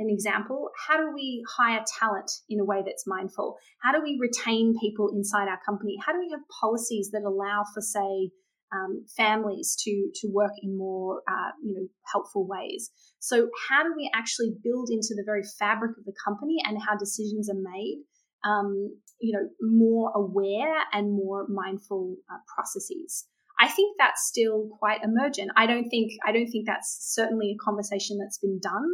an 0.00 0.08
example, 0.08 0.70
how 0.88 0.96
do 0.96 1.12
we 1.14 1.44
hire 1.56 1.84
talent 1.98 2.30
in 2.48 2.58
a 2.58 2.64
way 2.64 2.82
that's 2.84 3.06
mindful? 3.06 3.58
How 3.82 3.92
do 3.92 4.02
we 4.02 4.18
retain 4.18 4.74
people 4.80 5.10
inside 5.14 5.46
our 5.46 5.60
company? 5.64 5.98
How 6.04 6.12
do 6.12 6.18
we 6.18 6.30
have 6.32 6.40
policies 6.60 7.10
that 7.12 7.22
allow 7.22 7.64
for, 7.74 7.82
say, 7.82 8.30
um, 8.72 9.04
families 9.16 9.76
to 9.80 10.10
to 10.14 10.28
work 10.32 10.52
in 10.62 10.76
more 10.76 11.22
uh, 11.28 11.50
you 11.62 11.74
know 11.74 11.86
helpful 12.12 12.46
ways? 12.46 12.90
So 13.18 13.48
how 13.68 13.82
do 13.82 13.92
we 13.96 14.10
actually 14.14 14.52
build 14.62 14.88
into 14.90 15.14
the 15.14 15.24
very 15.24 15.42
fabric 15.58 15.92
of 15.98 16.04
the 16.04 16.14
company 16.24 16.56
and 16.64 16.78
how 16.80 16.96
decisions 16.96 17.50
are 17.50 17.54
made? 17.54 18.02
Um, 18.42 18.96
you 19.20 19.36
know, 19.36 19.48
more 19.60 20.12
aware 20.14 20.74
and 20.92 21.12
more 21.12 21.46
mindful 21.48 22.16
uh, 22.32 22.38
processes. 22.54 23.26
I 23.62 23.68
think 23.68 23.96
that's 23.98 24.26
still 24.26 24.70
quite 24.78 25.04
emergent. 25.04 25.50
I 25.56 25.66
don't 25.66 25.90
think 25.90 26.12
I 26.26 26.32
don't 26.32 26.46
think 26.46 26.66
that's 26.66 27.14
certainly 27.14 27.50
a 27.54 27.62
conversation 27.62 28.16
that's 28.18 28.38
been 28.38 28.58
done 28.62 28.88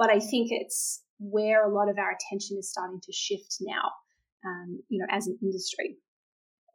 but 0.00 0.08
I 0.08 0.18
think 0.18 0.48
it's 0.50 1.02
where 1.18 1.62
a 1.62 1.72
lot 1.72 1.90
of 1.90 1.98
our 1.98 2.10
attention 2.10 2.56
is 2.58 2.70
starting 2.70 3.00
to 3.02 3.12
shift 3.12 3.58
now, 3.60 3.92
um, 4.46 4.80
you 4.88 4.98
know, 4.98 5.06
as 5.10 5.26
an 5.26 5.38
industry. 5.42 5.98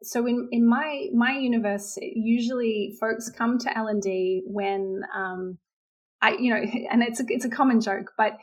So 0.02 0.26
in, 0.26 0.48
in 0.52 0.68
my 0.68 1.06
my 1.14 1.36
universe, 1.38 1.98
usually 2.00 2.96
folks 3.00 3.30
come 3.30 3.58
to 3.58 3.78
L 3.78 3.88
and 3.88 4.02
D 4.02 4.42
when 4.46 5.02
um, 5.14 5.58
I 6.22 6.32
you 6.32 6.50
know, 6.50 6.60
and 6.90 7.02
it's 7.02 7.20
a, 7.20 7.24
it's 7.28 7.44
a 7.44 7.50
common 7.50 7.80
joke, 7.80 8.12
but 8.16 8.38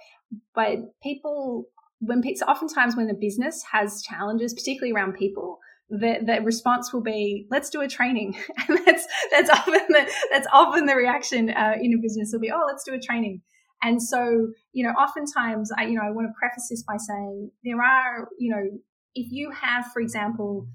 but 0.55 0.79
people 1.01 1.65
when 1.99 2.23
so 2.35 2.45
oftentimes 2.45 2.95
when 2.95 3.09
a 3.09 3.13
business 3.13 3.63
has 3.71 4.01
challenges, 4.01 4.53
particularly 4.53 4.93
around 4.93 5.13
people, 5.13 5.59
the, 5.89 6.17
the 6.25 6.41
response 6.41 6.91
will 6.91 7.01
be, 7.01 7.47
let's 7.49 7.69
do 7.69 7.81
a 7.81 7.87
training. 7.87 8.35
And 8.67 8.79
that's, 8.85 9.05
that's 9.31 9.49
often 9.49 9.73
the, 9.89 10.11
that's 10.31 10.47
often 10.51 10.85
the 10.85 10.95
reaction 10.95 11.49
uh, 11.49 11.73
in 11.81 11.93
a 11.93 12.01
business 12.01 12.31
will 12.33 12.39
be, 12.39 12.51
oh, 12.51 12.63
let's 12.67 12.83
do 12.83 12.93
a 12.93 12.99
training. 12.99 13.41
And 13.81 14.01
so, 14.01 14.47
you 14.71 14.85
know, 14.85 14.91
oftentimes 14.91 15.71
I, 15.77 15.85
you 15.85 15.95
know, 15.95 16.03
I 16.03 16.11
want 16.11 16.27
to 16.27 16.33
preface 16.39 16.67
this 16.69 16.83
by 16.83 16.97
saying 16.97 17.51
there 17.63 17.81
are, 17.81 18.29
you 18.39 18.49
know, 18.49 18.79
if 19.13 19.31
you 19.31 19.51
have, 19.51 19.91
for 19.91 20.01
example, 20.01 20.67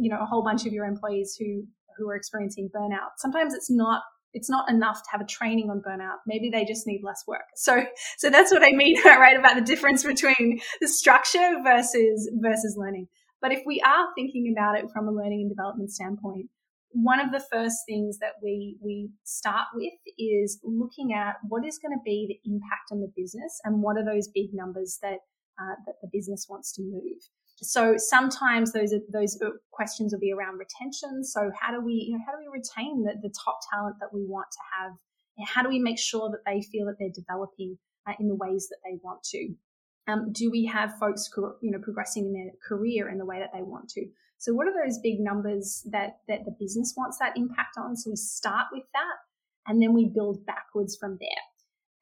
you 0.00 0.10
know, 0.10 0.18
a 0.20 0.26
whole 0.26 0.42
bunch 0.42 0.66
of 0.66 0.72
your 0.72 0.86
employees 0.86 1.36
who, 1.38 1.64
who 1.96 2.08
are 2.08 2.16
experiencing 2.16 2.70
burnout, 2.74 3.10
sometimes 3.18 3.54
it's 3.54 3.70
not 3.70 4.02
it's 4.32 4.48
not 4.48 4.70
enough 4.70 5.02
to 5.02 5.08
have 5.10 5.20
a 5.20 5.26
training 5.26 5.70
on 5.70 5.82
burnout. 5.84 6.18
Maybe 6.26 6.50
they 6.50 6.64
just 6.64 6.86
need 6.86 7.00
less 7.02 7.24
work. 7.26 7.42
So, 7.56 7.84
so 8.16 8.30
that's 8.30 8.52
what 8.52 8.62
I 8.62 8.70
mean, 8.70 8.96
right? 9.04 9.36
About 9.36 9.56
the 9.56 9.60
difference 9.60 10.04
between 10.04 10.60
the 10.80 10.88
structure 10.88 11.56
versus, 11.64 12.30
versus 12.40 12.76
learning. 12.78 13.08
But 13.42 13.52
if 13.52 13.62
we 13.66 13.80
are 13.84 14.06
thinking 14.14 14.54
about 14.56 14.78
it 14.78 14.86
from 14.92 15.08
a 15.08 15.12
learning 15.12 15.40
and 15.40 15.50
development 15.50 15.90
standpoint, 15.90 16.46
one 16.92 17.20
of 17.20 17.32
the 17.32 17.44
first 17.52 17.78
things 17.86 18.18
that 18.18 18.34
we 18.42 18.76
we 18.82 19.10
start 19.24 19.68
with 19.74 19.92
is 20.18 20.58
looking 20.64 21.12
at 21.12 21.36
what 21.48 21.64
is 21.64 21.78
going 21.78 21.96
to 21.96 22.02
be 22.04 22.26
the 22.28 22.50
impact 22.50 22.90
on 22.90 23.00
the 23.00 23.12
business 23.16 23.60
and 23.64 23.80
what 23.80 23.96
are 23.96 24.04
those 24.04 24.28
big 24.28 24.50
numbers 24.52 24.98
that 25.00 25.18
uh, 25.60 25.76
that 25.86 25.94
the 26.02 26.08
business 26.12 26.46
wants 26.48 26.72
to 26.72 26.82
move. 26.82 27.20
So 27.62 27.94
sometimes 27.96 28.72
those 28.72 28.92
are, 28.92 29.00
those 29.12 29.38
questions 29.70 30.12
will 30.12 30.20
be 30.20 30.32
around 30.32 30.58
retention. 30.58 31.24
So 31.24 31.50
how 31.60 31.72
do 31.72 31.80
we 31.80 31.92
you 32.08 32.18
know 32.18 32.24
how 32.26 32.32
do 32.32 32.38
we 32.38 32.48
retain 32.48 33.02
the, 33.02 33.14
the 33.22 33.34
top 33.44 33.60
talent 33.72 33.96
that 34.00 34.12
we 34.12 34.24
want 34.24 34.48
to 34.52 34.58
have? 34.78 34.92
How 35.46 35.62
do 35.62 35.68
we 35.68 35.78
make 35.78 35.98
sure 35.98 36.30
that 36.30 36.44
they 36.44 36.62
feel 36.62 36.86
that 36.86 36.96
they're 36.98 37.08
developing 37.14 37.78
uh, 38.06 38.12
in 38.18 38.28
the 38.28 38.34
ways 38.34 38.68
that 38.70 38.78
they 38.84 38.98
want 39.02 39.22
to? 39.24 39.54
Um, 40.08 40.32
do 40.32 40.50
we 40.50 40.64
have 40.66 40.98
folks 40.98 41.30
you 41.62 41.70
know 41.70 41.78
progressing 41.78 42.26
in 42.26 42.32
their 42.32 42.52
career 42.66 43.08
in 43.08 43.18
the 43.18 43.26
way 43.26 43.38
that 43.38 43.50
they 43.54 43.62
want 43.62 43.88
to? 43.90 44.06
So 44.40 44.54
what 44.54 44.66
are 44.66 44.72
those 44.72 44.98
big 44.98 45.20
numbers 45.20 45.86
that, 45.90 46.20
that 46.26 46.46
the 46.46 46.56
business 46.58 46.94
wants 46.96 47.18
that 47.18 47.36
impact 47.36 47.76
on? 47.76 47.94
So 47.94 48.08
we 48.08 48.16
start 48.16 48.68
with 48.72 48.84
that 48.94 49.16
and 49.66 49.82
then 49.82 49.92
we 49.92 50.06
build 50.08 50.46
backwards 50.46 50.96
from 50.96 51.18
there. 51.20 51.28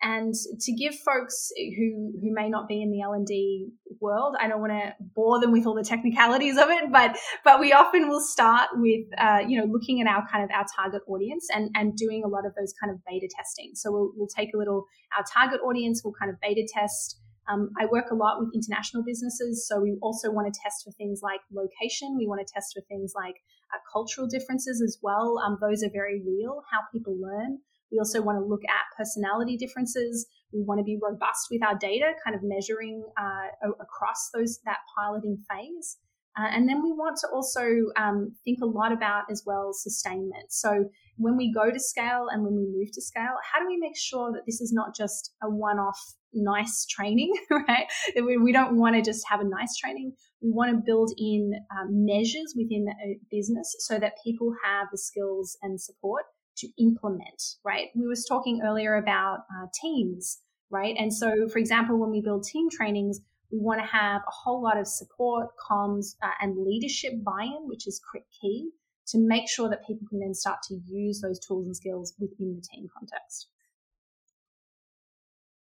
And 0.01 0.33
to 0.61 0.73
give 0.73 0.95
folks 0.95 1.51
who 1.57 2.13
who 2.21 2.33
may 2.33 2.49
not 2.49 2.69
be 2.69 2.81
in 2.81 2.91
the 2.93 3.01
L 3.01 3.13
and 3.13 3.27
D 3.27 3.69
world, 4.01 4.37
I 4.41 4.47
don't 4.47 4.61
want 4.61 4.73
to 4.73 4.95
bore 5.15 5.41
them 5.41 5.51
with 5.51 5.67
all 5.67 5.75
the 5.75 5.83
technicalities 5.83 6.57
of 6.57 6.69
it, 6.71 6.93
but 6.93 7.17
but 7.45 7.59
we 7.59 7.73
often 7.73 8.09
will 8.09 8.21
start 8.21 8.69
with 8.75 9.07
uh, 9.19 9.41
you 9.47 9.59
know 9.59 9.67
looking 9.67 10.01
at 10.01 10.07
our 10.07 10.25
kind 10.31 10.45
of 10.45 10.51
our 10.51 10.67
target 10.77 11.03
audience 11.09 11.49
and 11.53 11.71
and 11.75 11.97
doing 11.97 12.23
a 12.25 12.29
lot 12.29 12.47
of 12.47 12.55
those 12.55 12.73
kind 12.81 12.93
of 12.93 13.01
beta 13.07 13.29
testing. 13.37 13.73
So 13.75 13.91
we'll 13.91 14.13
we'll 14.15 14.29
take 14.29 14.55
a 14.55 14.59
little 14.59 14.85
our 15.17 15.25
target 15.25 15.61
audience, 15.65 16.03
we'll 16.05 16.15
kind 16.15 16.31
of 16.31 16.39
beta 16.41 16.67
test 16.73 17.19
um, 17.49 17.71
I 17.81 17.87
work 17.87 18.11
a 18.11 18.15
lot 18.15 18.39
with 18.39 18.51
international 18.55 19.03
businesses, 19.03 19.67
so 19.67 19.81
we 19.81 19.97
also 20.03 20.31
want 20.31 20.53
to 20.53 20.61
test 20.61 20.85
for 20.85 20.93
things 20.93 21.21
like 21.23 21.41
location. 21.51 22.17
We 22.19 22.27
want 22.27 22.47
to 22.47 22.53
test 22.53 22.75
for 22.75 22.83
things 22.89 23.15
like 23.17 23.37
uh, 23.73 23.79
cultural 23.91 24.27
differences 24.27 24.83
as 24.83 24.99
well. 25.03 25.41
Um, 25.45 25.57
those 25.61 25.83
are 25.83 25.91
very 25.91 26.21
real, 26.21 26.63
how 26.71 26.81
people 26.93 27.17
learn. 27.19 27.61
We 27.91 27.99
also 27.99 28.23
want 28.23 28.39
to 28.39 28.45
look 28.45 28.63
at 28.65 28.97
personality 28.97 29.57
differences. 29.57 30.27
We 30.53 30.63
want 30.63 30.79
to 30.79 30.85
be 30.85 30.99
robust 31.03 31.49
with 31.51 31.63
our 31.63 31.77
data, 31.77 32.13
kind 32.25 32.37
of 32.37 32.43
measuring 32.43 33.05
uh, 33.17 33.71
across 33.81 34.31
those 34.35 34.61
that 34.65 34.79
piloting 34.97 35.39
phase. 35.51 35.99
Uh, 36.39 36.47
and 36.53 36.69
then 36.69 36.83
we 36.83 36.93
want 36.93 37.17
to 37.17 37.29
also 37.33 37.63
um, 37.97 38.33
think 38.45 38.61
a 38.63 38.67
lot 38.67 38.93
about 38.93 39.25
as 39.31 39.43
well 39.45 39.73
sustainment. 39.73 40.51
So 40.51 40.89
when 41.17 41.37
we 41.37 41.53
go 41.53 41.71
to 41.71 41.81
scale 41.81 42.29
and 42.31 42.45
when 42.45 42.55
we 42.55 42.65
move 42.65 42.93
to 42.93 43.03
scale, 43.03 43.35
how 43.53 43.59
do 43.59 43.67
we 43.67 43.77
make 43.77 43.97
sure 43.97 44.31
that 44.33 44.43
this 44.47 44.61
is 44.61 44.73
not 44.73 44.95
just 44.95 45.33
a 45.43 45.51
one 45.51 45.79
off 45.79 45.99
nice 46.33 46.87
training, 46.87 47.33
right? 47.51 47.87
We, 48.15 48.53
don't 48.53 48.77
want 48.77 48.95
to 48.95 49.03
just 49.03 49.25
have 49.29 49.41
a 49.41 49.45
nice 49.45 49.77
training. 49.77 50.13
We 50.41 50.51
want 50.51 50.71
to 50.71 50.83
build 50.85 51.13
in 51.19 51.53
um, 51.73 52.05
measures 52.05 52.55
within 52.57 52.87
a 53.05 53.19
business 53.31 53.75
so 53.81 53.99
that 53.99 54.13
people 54.23 54.55
have 54.65 54.89
the 54.93 54.99
skills 54.99 55.57
and 55.63 55.81
support 55.81 56.25
to 56.59 56.69
implement, 56.79 57.43
right? 57.65 57.89
We 57.95 58.07
was 58.07 58.25
talking 58.25 58.61
earlier 58.65 58.97
about 58.97 59.41
uh, 59.55 59.67
teams, 59.81 60.41
right? 60.71 60.95
And 60.99 61.13
so, 61.13 61.49
for 61.49 61.59
example, 61.59 61.99
when 61.99 62.11
we 62.11 62.21
build 62.21 62.45
team 62.45 62.69
trainings, 62.71 63.21
we 63.51 63.59
want 63.59 63.81
to 63.81 63.87
have 63.87 64.21
a 64.27 64.31
whole 64.31 64.63
lot 64.63 64.79
of 64.79 64.87
support, 64.87 65.49
comms, 65.71 66.17
uh, 66.23 66.31
and 66.41 66.67
leadership 66.67 67.13
buy-in, 67.25 67.67
which 67.67 67.87
is 67.87 68.01
key 68.41 68.71
to 69.07 69.19
make 69.19 69.49
sure 69.49 69.71
that 69.71 69.87
people 69.87 70.07
can 70.09 70.21
then 70.21 70.35
start 70.35 70.59
to 70.69 70.79
use 70.87 71.21
those 71.21 71.39
tools 71.39 71.67
and 71.67 71.77
skills 71.77 72.15
within 72.19 72.55
the 72.55 72.61
team 72.61 72.89
context. 72.97 73.49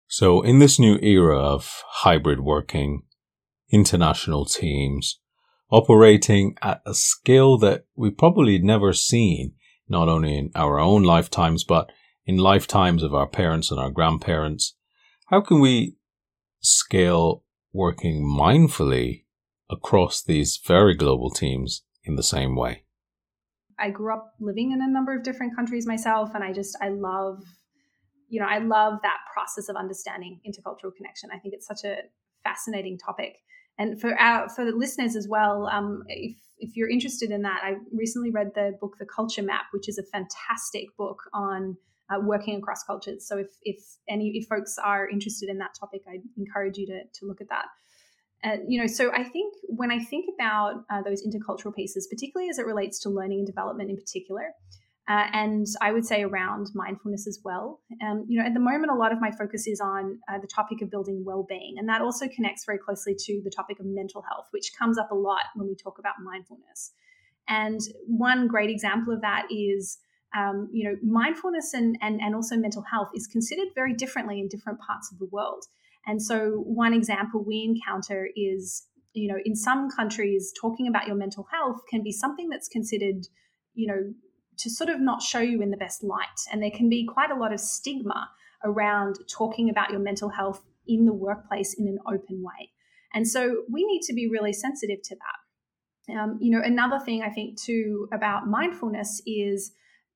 So, 0.07 0.41
in 0.41 0.60
this 0.60 0.77
new 0.77 1.00
era 1.01 1.39
of 1.39 1.83
hybrid 1.88 2.41
working, 2.41 3.03
international 3.71 4.45
teams 4.45 5.19
operating 5.71 6.55
at 6.62 6.81
a 6.86 6.93
scale 6.93 7.57
that 7.60 7.86
we 7.95 8.12
probably 8.12 8.60
never 8.60 8.93
seen, 8.93 9.53
not 9.91 10.10
only 10.10 10.38
in 10.38 10.51
our 10.55 10.79
own 10.79 11.03
lifetimes, 11.03 11.63
but 11.63 11.91
in 12.25 12.38
lifetimes 12.38 13.03
of 13.03 13.13
our 13.13 13.27
parents 13.27 13.69
and 13.69 13.79
our 13.79 13.91
grandparents, 13.91 14.75
how 15.27 15.41
can 15.41 15.60
we 15.60 15.95
scale 16.62 17.43
working 17.74 18.24
mindfully 18.24 19.25
across 19.69 20.24
these 20.24 20.60
very 20.65 20.95
global 20.95 21.29
teams 21.29 21.83
in 22.03 22.15
the 22.15 22.24
same 22.24 22.55
way? 22.55 22.83
I 23.77 23.89
grew 23.89 24.13
up 24.13 24.33
living 24.39 24.71
in 24.71 24.81
a 24.81 24.88
number 24.88 25.15
of 25.15 25.24
different 25.24 25.55
countries 25.55 25.88
myself, 25.88 26.31
and 26.33 26.43
I 26.43 26.53
just, 26.53 26.77
I 26.81 26.89
love 26.89 27.43
you 28.31 28.39
know, 28.39 28.48
I 28.48 28.60
love 28.60 29.00
that 29.03 29.17
process 29.33 29.67
of 29.67 29.75
understanding 29.75 30.39
intercultural 30.48 30.95
connection. 30.95 31.29
I 31.33 31.38
think 31.38 31.53
it's 31.53 31.67
such 31.67 31.83
a 31.83 31.98
fascinating 32.45 32.98
topic. 32.98 33.36
And 33.77 34.00
for 34.00 34.17
our 34.17 34.48
for 34.48 34.63
the 34.63 34.71
listeners 34.71 35.17
as 35.17 35.27
well, 35.27 35.67
um, 35.67 36.03
if 36.07 36.38
if 36.61 36.77
you're 36.77 36.89
interested 36.89 37.31
in 37.31 37.41
that, 37.41 37.61
I 37.63 37.75
recently 37.91 38.31
read 38.31 38.51
the 38.55 38.77
book 38.79 38.97
The 38.99 39.05
Culture 39.05 39.41
Map, 39.41 39.65
which 39.71 39.89
is 39.89 39.97
a 39.97 40.03
fantastic 40.03 40.95
book 40.97 41.23
on 41.33 41.75
uh, 42.09 42.19
working 42.21 42.55
across 42.57 42.83
cultures. 42.83 43.27
So 43.27 43.37
if 43.37 43.47
if 43.63 43.79
any 44.07 44.29
if 44.35 44.47
folks 44.47 44.77
are 44.77 45.09
interested 45.09 45.49
in 45.49 45.57
that 45.57 45.71
topic, 45.79 46.03
I 46.07 46.19
encourage 46.37 46.77
you 46.77 46.85
to 46.87 47.03
to 47.03 47.25
look 47.25 47.41
at 47.41 47.49
that. 47.49 47.65
Uh, 48.43 48.57
you 48.67 48.81
know, 48.81 48.87
so 48.87 49.11
I 49.13 49.23
think 49.23 49.53
when 49.67 49.91
I 49.91 49.99
think 49.99 50.25
about 50.33 50.83
uh, 50.89 51.01
those 51.03 51.21
intercultural 51.25 51.75
pieces, 51.75 52.07
particularly 52.07 52.49
as 52.49 52.57
it 52.57 52.65
relates 52.65 52.99
to 53.01 53.09
learning 53.09 53.39
and 53.39 53.47
development 53.47 53.89
in 53.89 53.97
particular, 53.97 54.53
uh, 55.10 55.25
and 55.34 55.65
I 55.81 55.91
would 55.91 56.05
say 56.05 56.22
around 56.22 56.67
mindfulness 56.75 57.27
as 57.27 57.39
well. 57.43 57.81
Um, 58.05 58.25
you 58.27 58.39
know, 58.39 58.46
at 58.46 58.53
the 58.53 58.60
moment, 58.60 58.91
a 58.91 58.96
lot 58.96 59.12
of 59.12 59.20
my 59.20 59.31
focus 59.31 59.65
is 59.65 59.81
on 59.81 60.20
uh, 60.31 60.38
the 60.39 60.48
topic 60.48 60.81
of 60.81 60.91
building 60.91 61.24
well-being, 61.25 61.75
and 61.77 61.89
that 61.89 62.01
also 62.01 62.27
connects 62.27 62.65
very 62.65 62.77
closely 62.77 63.15
to 63.17 63.41
the 63.43 63.50
topic 63.50 63.79
of 63.79 63.86
mental 63.88 64.22
health, 64.22 64.46
which 64.51 64.72
comes 64.77 65.00
up 65.00 65.12
a 65.12 65.15
lot 65.15 65.43
when 65.55 65.67
we 65.67 65.75
talk 65.75 65.98
about 65.98 66.15
mindfulness. 66.24 66.93
And 67.48 67.79
one 68.05 68.48
great 68.48 68.70
example 68.70 69.13
of 69.13 69.22
that 69.22 69.48
is, 69.50 69.98
um, 70.38 70.70
you 70.72 70.88
know, 70.88 70.96
mindfulness 71.03 71.74
and, 71.74 71.98
and 72.01 72.22
and 72.22 72.36
also 72.36 72.55
mental 72.55 72.84
health 72.84 73.10
is 73.15 73.25
considered 73.25 73.70
very 73.74 73.93
differently 73.93 74.39
in 74.39 74.48
different 74.50 74.79
parts 74.79 75.12
of 75.12 75.17
the 75.17 75.27
world. 75.31 75.65
And 76.05 76.22
so, 76.22 76.63
one 76.65 76.93
example 76.93 77.43
we 77.43 77.63
encounter 77.63 78.29
is, 78.36 78.84
you 79.13 79.27
know, 79.27 79.39
in 79.43 79.55
some 79.55 79.89
countries, 79.89 80.53
talking 80.62 80.88
about 80.88 81.08
your 81.08 81.15
mental 81.15 81.48
health 81.51 81.81
can 81.89 82.03
be 82.03 82.12
something 82.12 82.50
that's 82.50 82.67
considered, 82.67 83.25
you 83.74 83.88
know 83.88 84.13
to 84.58 84.70
sort 84.70 84.89
of 84.89 85.00
not 85.00 85.22
show 85.22 85.39
you 85.39 85.62
in 85.62 85.72
the 85.72 85.77
best 85.77 86.03
light. 86.03 86.39
And 86.51 86.62
there 86.62 86.72
can 86.72 86.89
be 86.89 87.05
quite 87.05 87.31
a 87.31 87.36
lot 87.36 87.53
of 87.53 87.60
stigma 87.60 88.29
around 88.63 89.17
talking 89.27 89.70
about 89.70 89.89
your 89.89 90.00
mental 90.00 90.29
health 90.29 90.63
in 90.88 91.05
the 91.05 91.13
workplace 91.13 91.74
in 91.74 91.88
an 91.88 92.00
open 92.08 92.43
way. 92.43 92.72
And 93.13 93.27
so 93.27 93.63
we 93.72 93.86
need 93.86 94.01
to 94.03 94.13
be 94.13 94.29
really 94.29 94.53
sensitive 94.53 95.01
to 95.03 95.15
that. 95.15 96.13
Um, 96.13 96.38
you 96.41 96.51
know, 96.51 96.62
another 96.63 97.00
thing 97.00 97.24
I 97.24 97.29
think 97.29 97.60
too 97.60 98.08
about 98.12 98.48
mindfulness 98.48 99.22
is 99.25 99.72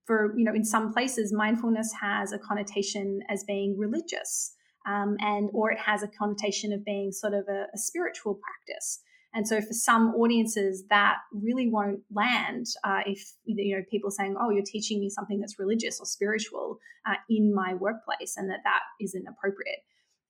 for, 0.05 0.37
you 0.37 0.43
know, 0.43 0.53
in 0.53 0.63
some 0.63 0.93
places, 0.93 1.33
mindfulness 1.33 1.93
has 2.01 2.31
a 2.31 2.39
connotation 2.39 3.21
as 3.29 3.43
being 3.43 3.77
religious. 3.77 4.53
um, 4.85 5.17
and 5.19 5.49
or 5.53 5.71
it 5.71 5.79
has 5.79 6.03
a 6.03 6.07
connotation 6.07 6.71
of 6.71 6.85
being 6.85 7.11
sort 7.11 7.33
of 7.33 7.47
a, 7.47 7.65
a 7.73 7.77
spiritual 7.77 8.35
practice. 8.35 8.99
And 9.35 9.45
so 9.45 9.59
for 9.59 9.73
some 9.73 10.15
audiences, 10.15 10.85
that 10.89 11.17
really 11.33 11.69
won't 11.69 11.99
land 12.09 12.67
uh, 12.85 13.01
if 13.05 13.33
you 13.43 13.75
know 13.75 13.83
people 13.91 14.09
saying, 14.09 14.37
"Oh, 14.39 14.49
you're 14.49 14.63
teaching 14.65 15.01
me 15.01 15.09
something 15.09 15.41
that's 15.41 15.59
religious 15.59 15.99
or 15.99 16.05
spiritual 16.05 16.79
uh, 17.05 17.15
in 17.29 17.53
my 17.53 17.73
workplace," 17.73 18.35
and 18.37 18.49
that 18.49 18.61
that 18.63 18.79
isn't 19.01 19.27
appropriate. 19.27 19.79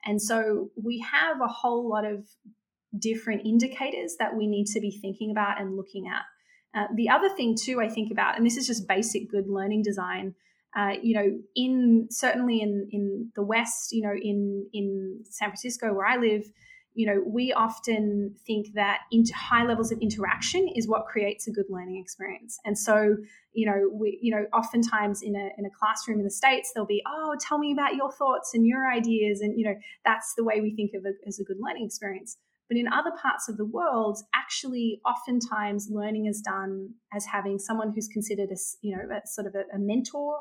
And 0.06 0.20
so 0.20 0.72
we 0.76 1.06
have 1.12 1.40
a 1.40 1.48
whole 1.48 1.88
lot 1.88 2.04
of 2.04 2.26
different 2.98 3.46
indicators 3.46 4.16
that 4.18 4.36
we 4.36 4.48
need 4.48 4.66
to 4.68 4.80
be 4.80 4.92
thinking 4.92 5.30
about 5.30 5.62
and 5.62 5.78
looking 5.78 6.08
at. 6.08 6.24
Uh, 6.76 6.88
the 6.96 7.10
other 7.10 7.30
thing 7.30 7.56
too, 7.56 7.80
I 7.80 7.88
think 7.88 8.12
about, 8.12 8.38
and 8.38 8.46
this 8.46 8.58
is 8.58 8.66
just 8.66 8.88
basic 8.88 9.30
good 9.30 9.48
learning 9.48 9.84
design. 9.84 10.34
Uh, 10.76 10.94
you 11.02 11.16
know, 11.16 11.40
in 11.56 12.08
certainly 12.10 12.60
in 12.60 12.90
in 12.92 13.32
the 13.36 13.44
West, 13.44 13.92
you 13.92 14.02
know, 14.02 14.14
in 14.20 14.68
in 14.74 15.20
San 15.30 15.50
Francisco 15.50 15.94
where 15.94 16.08
I 16.08 16.18
live, 16.18 16.44
you 16.96 17.06
know, 17.06 17.22
we 17.28 17.52
often 17.52 18.34
think 18.48 18.68
that 18.74 19.02
into 19.12 19.36
high 19.36 19.66
levels 19.66 19.92
of 19.92 20.00
interaction 20.00 20.68
is 20.76 20.88
what 20.88 21.06
creates 21.06 21.46
a 21.46 21.52
good 21.52 21.66
learning 21.70 22.02
experience. 22.02 22.58
And 22.64 22.78
so, 22.78 23.18
you 23.52 23.66
know, 23.66 23.90
we, 23.92 24.18
you 24.22 24.34
know, 24.34 24.46
oftentimes 24.54 25.22
in 25.22 25.36
a, 25.36 25.50
in 25.58 25.66
a 25.66 25.70
classroom 25.70 26.20
in 26.20 26.24
the 26.24 26.32
States, 26.32 26.72
they'll 26.74 26.86
be, 26.86 27.04
oh, 27.06 27.36
tell 27.40 27.58
me 27.58 27.74
about 27.74 27.96
your 27.96 28.14
thoughts 28.14 28.54
and 28.54 28.66
your 28.66 28.90
ideas. 28.90 29.42
And, 29.42 29.60
you 29.60 29.66
know, 29.66 29.76
that's 30.06 30.36
the 30.36 30.46
way 30.46 30.62
we 30.62 30.74
think 30.74 30.92
of 30.96 31.06
it 31.06 31.16
as 31.28 31.38
a 31.38 31.44
good 31.44 31.58
learning 31.60 31.86
experience. 31.86 32.38
But 32.70 32.78
in 32.78 32.88
other 32.88 33.12
parts 33.22 33.50
of 33.50 33.58
the 33.58 33.66
world, 33.66 34.18
actually, 34.34 35.02
oftentimes 35.06 35.90
learning 35.92 36.28
is 36.28 36.40
done 36.40 36.92
as 37.14 37.26
having 37.26 37.60
someone 37.60 37.92
who's 37.94 38.08
considered 38.08 38.50
a, 38.52 38.58
you 38.82 38.96
know, 38.96 39.04
a, 39.14 39.28
sort 39.28 39.48
of 39.48 39.56
a, 39.56 39.64
a 39.76 39.78
mentor. 39.78 40.40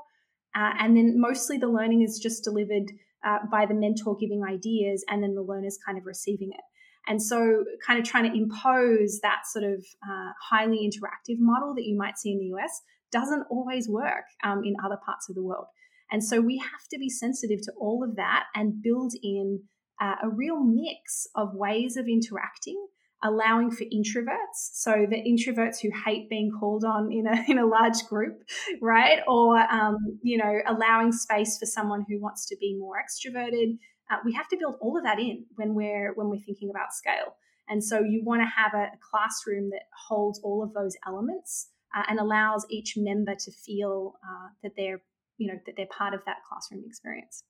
Uh, 0.54 0.72
and 0.78 0.96
then 0.96 1.20
mostly 1.20 1.58
the 1.58 1.66
learning 1.66 2.02
is 2.02 2.20
just 2.20 2.44
delivered 2.44 2.92
uh, 3.24 3.38
by 3.50 3.66
the 3.66 3.74
mentor 3.74 4.16
giving 4.16 4.42
ideas 4.44 5.04
and 5.08 5.22
then 5.22 5.34
the 5.34 5.42
learners 5.42 5.78
kind 5.84 5.98
of 5.98 6.06
receiving 6.06 6.50
it. 6.52 6.64
And 7.06 7.22
so, 7.22 7.64
kind 7.86 7.98
of 7.98 8.04
trying 8.06 8.30
to 8.30 8.36
impose 8.36 9.20
that 9.22 9.42
sort 9.52 9.64
of 9.64 9.84
uh, 10.08 10.32
highly 10.50 10.88
interactive 10.88 11.36
model 11.38 11.74
that 11.74 11.84
you 11.84 11.96
might 11.96 12.18
see 12.18 12.32
in 12.32 12.38
the 12.38 12.56
US 12.56 12.80
doesn't 13.12 13.44
always 13.50 13.88
work 13.88 14.24
um, 14.42 14.62
in 14.64 14.74
other 14.84 14.98
parts 15.04 15.28
of 15.28 15.34
the 15.34 15.42
world. 15.42 15.66
And 16.10 16.24
so, 16.24 16.40
we 16.40 16.58
have 16.58 16.88
to 16.90 16.98
be 16.98 17.10
sensitive 17.10 17.60
to 17.62 17.72
all 17.78 18.02
of 18.02 18.16
that 18.16 18.44
and 18.54 18.82
build 18.82 19.12
in 19.22 19.64
uh, 20.00 20.14
a 20.22 20.30
real 20.30 20.64
mix 20.64 21.26
of 21.34 21.54
ways 21.54 21.96
of 21.96 22.06
interacting 22.08 22.86
allowing 23.24 23.70
for 23.70 23.84
introverts 23.84 24.70
so 24.72 25.06
the 25.08 25.16
introverts 25.16 25.80
who 25.80 25.90
hate 26.04 26.28
being 26.30 26.52
called 26.60 26.84
on 26.84 27.10
in 27.10 27.26
a, 27.26 27.44
in 27.50 27.58
a 27.58 27.66
large 27.66 28.04
group 28.08 28.42
right? 28.80 29.20
Or 29.26 29.58
um, 29.58 29.98
you 30.22 30.38
know 30.38 30.60
allowing 30.66 31.12
space 31.12 31.58
for 31.58 31.66
someone 31.66 32.04
who 32.08 32.20
wants 32.20 32.46
to 32.46 32.56
be 32.60 32.76
more 32.78 32.94
extroverted. 32.96 33.78
Uh, 34.10 34.16
we 34.24 34.32
have 34.34 34.48
to 34.48 34.56
build 34.56 34.76
all 34.80 34.98
of 34.98 35.04
that 35.04 35.18
in 35.18 35.46
when 35.56 35.74
we're 35.74 36.12
when 36.14 36.28
we're 36.28 36.44
thinking 36.44 36.70
about 36.70 36.92
scale. 36.92 37.36
And 37.68 37.82
so 37.82 38.00
you 38.00 38.22
want 38.22 38.42
to 38.42 38.46
have 38.46 38.74
a, 38.74 38.90
classroom 39.10 39.70
that 39.70 39.84
holds 40.08 40.38
all 40.44 40.62
of 40.62 40.74
those 40.74 40.96
elements 41.06 41.70
uh, 41.96 42.02
and 42.08 42.18
allows 42.18 42.66
each 42.68 42.94
member 42.96 43.34
to 43.34 43.50
feel 43.50 44.16
uh, 44.22 44.48
that 44.62 44.72
they're 44.76 45.00
you 45.38 45.48
know 45.52 45.58
that 45.66 45.74
they're 45.76 45.86
part 45.86 46.14
of 46.14 46.20
that 46.26 46.38
classroom 46.48 46.84
experience 46.86 47.42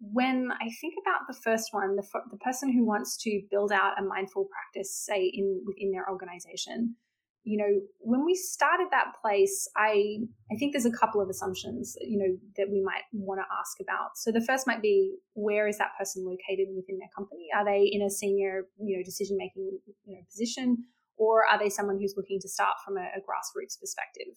when 0.00 0.50
I 0.52 0.68
think 0.80 0.94
about 1.02 1.26
the 1.26 1.38
first 1.42 1.68
one, 1.72 1.96
the, 1.96 2.04
the 2.30 2.36
person 2.38 2.72
who 2.72 2.84
wants 2.84 3.16
to 3.22 3.42
build 3.50 3.72
out 3.72 3.98
a 3.98 4.04
mindful 4.04 4.48
practice, 4.50 4.94
say 4.94 5.30
in 5.32 5.62
within 5.66 5.90
their 5.92 6.08
organization, 6.08 6.96
you 7.44 7.56
know, 7.58 7.80
when 8.00 8.26
we 8.26 8.34
started 8.34 8.88
that 8.90 9.14
place, 9.22 9.68
I 9.76 10.18
I 10.50 10.56
think 10.58 10.72
there's 10.72 10.84
a 10.84 10.90
couple 10.90 11.20
of 11.20 11.30
assumptions, 11.30 11.96
you 12.00 12.18
know, 12.18 12.36
that 12.56 12.68
we 12.70 12.82
might 12.82 13.06
want 13.12 13.40
to 13.40 13.46
ask 13.56 13.78
about. 13.80 14.18
So 14.18 14.32
the 14.32 14.44
first 14.44 14.66
might 14.66 14.82
be 14.82 15.14
where 15.34 15.68
is 15.68 15.78
that 15.78 15.94
person 15.96 16.26
located 16.26 16.74
within 16.74 16.98
their 16.98 17.08
company? 17.16 17.46
Are 17.54 17.64
they 17.64 17.88
in 17.90 18.02
a 18.02 18.10
senior, 18.10 18.66
you 18.82 18.98
know, 18.98 19.04
decision 19.04 19.36
making 19.38 19.78
you 20.04 20.16
know, 20.16 20.22
position, 20.28 20.86
or 21.16 21.46
are 21.46 21.56
they 21.56 21.70
someone 21.70 21.98
who's 22.00 22.14
looking 22.16 22.40
to 22.40 22.48
start 22.48 22.74
from 22.84 22.96
a, 22.96 23.06
a 23.14 23.20
grassroots 23.22 23.78
perspective? 23.78 24.34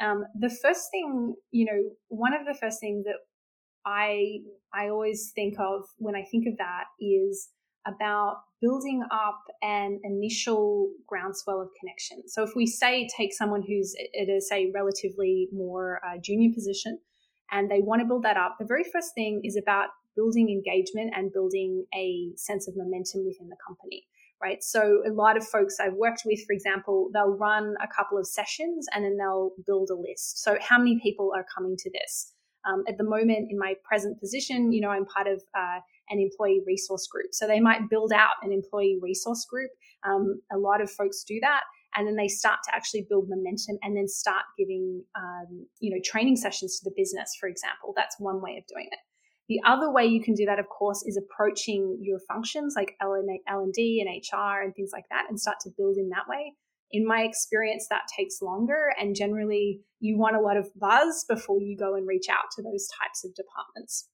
Um, 0.00 0.24
the 0.36 0.50
first 0.50 0.90
thing, 0.90 1.36
you 1.52 1.66
know, 1.66 1.90
one 2.08 2.34
of 2.34 2.46
the 2.46 2.58
first 2.60 2.80
things 2.80 3.04
that 3.04 3.22
I 3.86 4.40
I 4.72 4.88
always 4.88 5.32
think 5.34 5.58
of 5.58 5.84
when 5.98 6.16
I 6.16 6.22
think 6.22 6.46
of 6.46 6.56
that 6.58 6.84
is 7.00 7.48
about 7.86 8.38
building 8.60 9.02
up 9.12 9.42
an 9.62 10.00
initial 10.04 10.90
groundswell 11.06 11.60
of 11.60 11.68
connection. 11.78 12.26
So 12.28 12.42
if 12.42 12.50
we 12.56 12.66
say 12.66 13.08
take 13.14 13.34
someone 13.34 13.62
who's 13.62 13.94
at 14.20 14.28
a 14.28 14.40
say 14.40 14.70
relatively 14.74 15.48
more 15.52 16.00
uh, 16.04 16.18
junior 16.22 16.50
position 16.52 16.98
and 17.52 17.70
they 17.70 17.80
want 17.80 18.00
to 18.00 18.06
build 18.06 18.22
that 18.22 18.36
up, 18.36 18.56
the 18.58 18.64
very 18.64 18.84
first 18.84 19.14
thing 19.14 19.42
is 19.44 19.56
about 19.56 19.88
building 20.16 20.48
engagement 20.48 21.12
and 21.14 21.32
building 21.32 21.84
a 21.94 22.30
sense 22.36 22.68
of 22.68 22.74
momentum 22.76 23.26
within 23.26 23.48
the 23.48 23.56
company. 23.66 24.06
Right. 24.42 24.62
So 24.62 25.02
a 25.06 25.10
lot 25.10 25.36
of 25.38 25.46
folks 25.46 25.76
I've 25.80 25.94
worked 25.94 26.22
with, 26.26 26.44
for 26.46 26.52
example, 26.52 27.08
they'll 27.14 27.36
run 27.36 27.76
a 27.82 27.86
couple 27.86 28.18
of 28.18 28.26
sessions 28.26 28.86
and 28.92 29.04
then 29.04 29.16
they'll 29.16 29.52
build 29.66 29.88
a 29.90 29.94
list. 29.94 30.42
So 30.42 30.58
how 30.60 30.76
many 30.76 31.00
people 31.02 31.32
are 31.34 31.46
coming 31.54 31.76
to 31.78 31.90
this? 31.90 32.33
Um, 32.66 32.84
at 32.88 32.98
the 32.98 33.04
moment, 33.04 33.50
in 33.50 33.58
my 33.58 33.74
present 33.84 34.18
position, 34.20 34.72
you 34.72 34.80
know, 34.80 34.88
I'm 34.88 35.04
part 35.04 35.26
of 35.26 35.42
uh, 35.56 35.80
an 36.10 36.18
employee 36.18 36.62
resource 36.66 37.06
group. 37.06 37.28
So 37.32 37.46
they 37.46 37.60
might 37.60 37.88
build 37.90 38.12
out 38.12 38.34
an 38.42 38.52
employee 38.52 38.98
resource 39.00 39.46
group. 39.48 39.70
Um, 40.04 40.40
a 40.52 40.58
lot 40.58 40.80
of 40.80 40.90
folks 40.90 41.24
do 41.24 41.38
that. 41.40 41.62
And 41.96 42.06
then 42.06 42.16
they 42.16 42.28
start 42.28 42.58
to 42.64 42.74
actually 42.74 43.06
build 43.08 43.28
momentum 43.28 43.78
and 43.82 43.96
then 43.96 44.08
start 44.08 44.42
giving, 44.58 45.04
um, 45.16 45.66
you 45.78 45.90
know, 45.94 46.00
training 46.04 46.36
sessions 46.36 46.78
to 46.78 46.84
the 46.84 46.94
business, 46.96 47.36
for 47.38 47.48
example. 47.48 47.92
That's 47.94 48.16
one 48.18 48.40
way 48.40 48.56
of 48.58 48.66
doing 48.66 48.88
it. 48.90 48.98
The 49.48 49.60
other 49.64 49.92
way 49.92 50.06
you 50.06 50.22
can 50.22 50.34
do 50.34 50.46
that, 50.46 50.58
of 50.58 50.68
course, 50.68 51.04
is 51.06 51.16
approaching 51.18 51.98
your 52.00 52.18
functions 52.26 52.74
like 52.76 52.96
L&D 53.00 54.04
and 54.04 54.08
HR 54.10 54.62
and 54.62 54.74
things 54.74 54.90
like 54.92 55.04
that 55.10 55.26
and 55.28 55.38
start 55.38 55.58
to 55.60 55.70
build 55.76 55.98
in 55.98 56.08
that 56.08 56.26
way 56.26 56.54
in 56.94 57.04
my 57.04 57.22
experience, 57.22 57.88
that 57.90 58.02
takes 58.16 58.40
longer. 58.40 58.94
And 59.00 59.16
generally, 59.16 59.80
you 59.98 60.16
want 60.16 60.36
a 60.36 60.40
lot 60.40 60.56
of 60.56 60.68
buzz 60.78 61.24
before 61.28 61.60
you 61.60 61.76
go 61.76 61.96
and 61.96 62.06
reach 62.06 62.28
out 62.30 62.52
to 62.54 62.62
those 62.62 62.86
types 63.02 63.24
of 63.24 63.34
departments. 63.34 64.08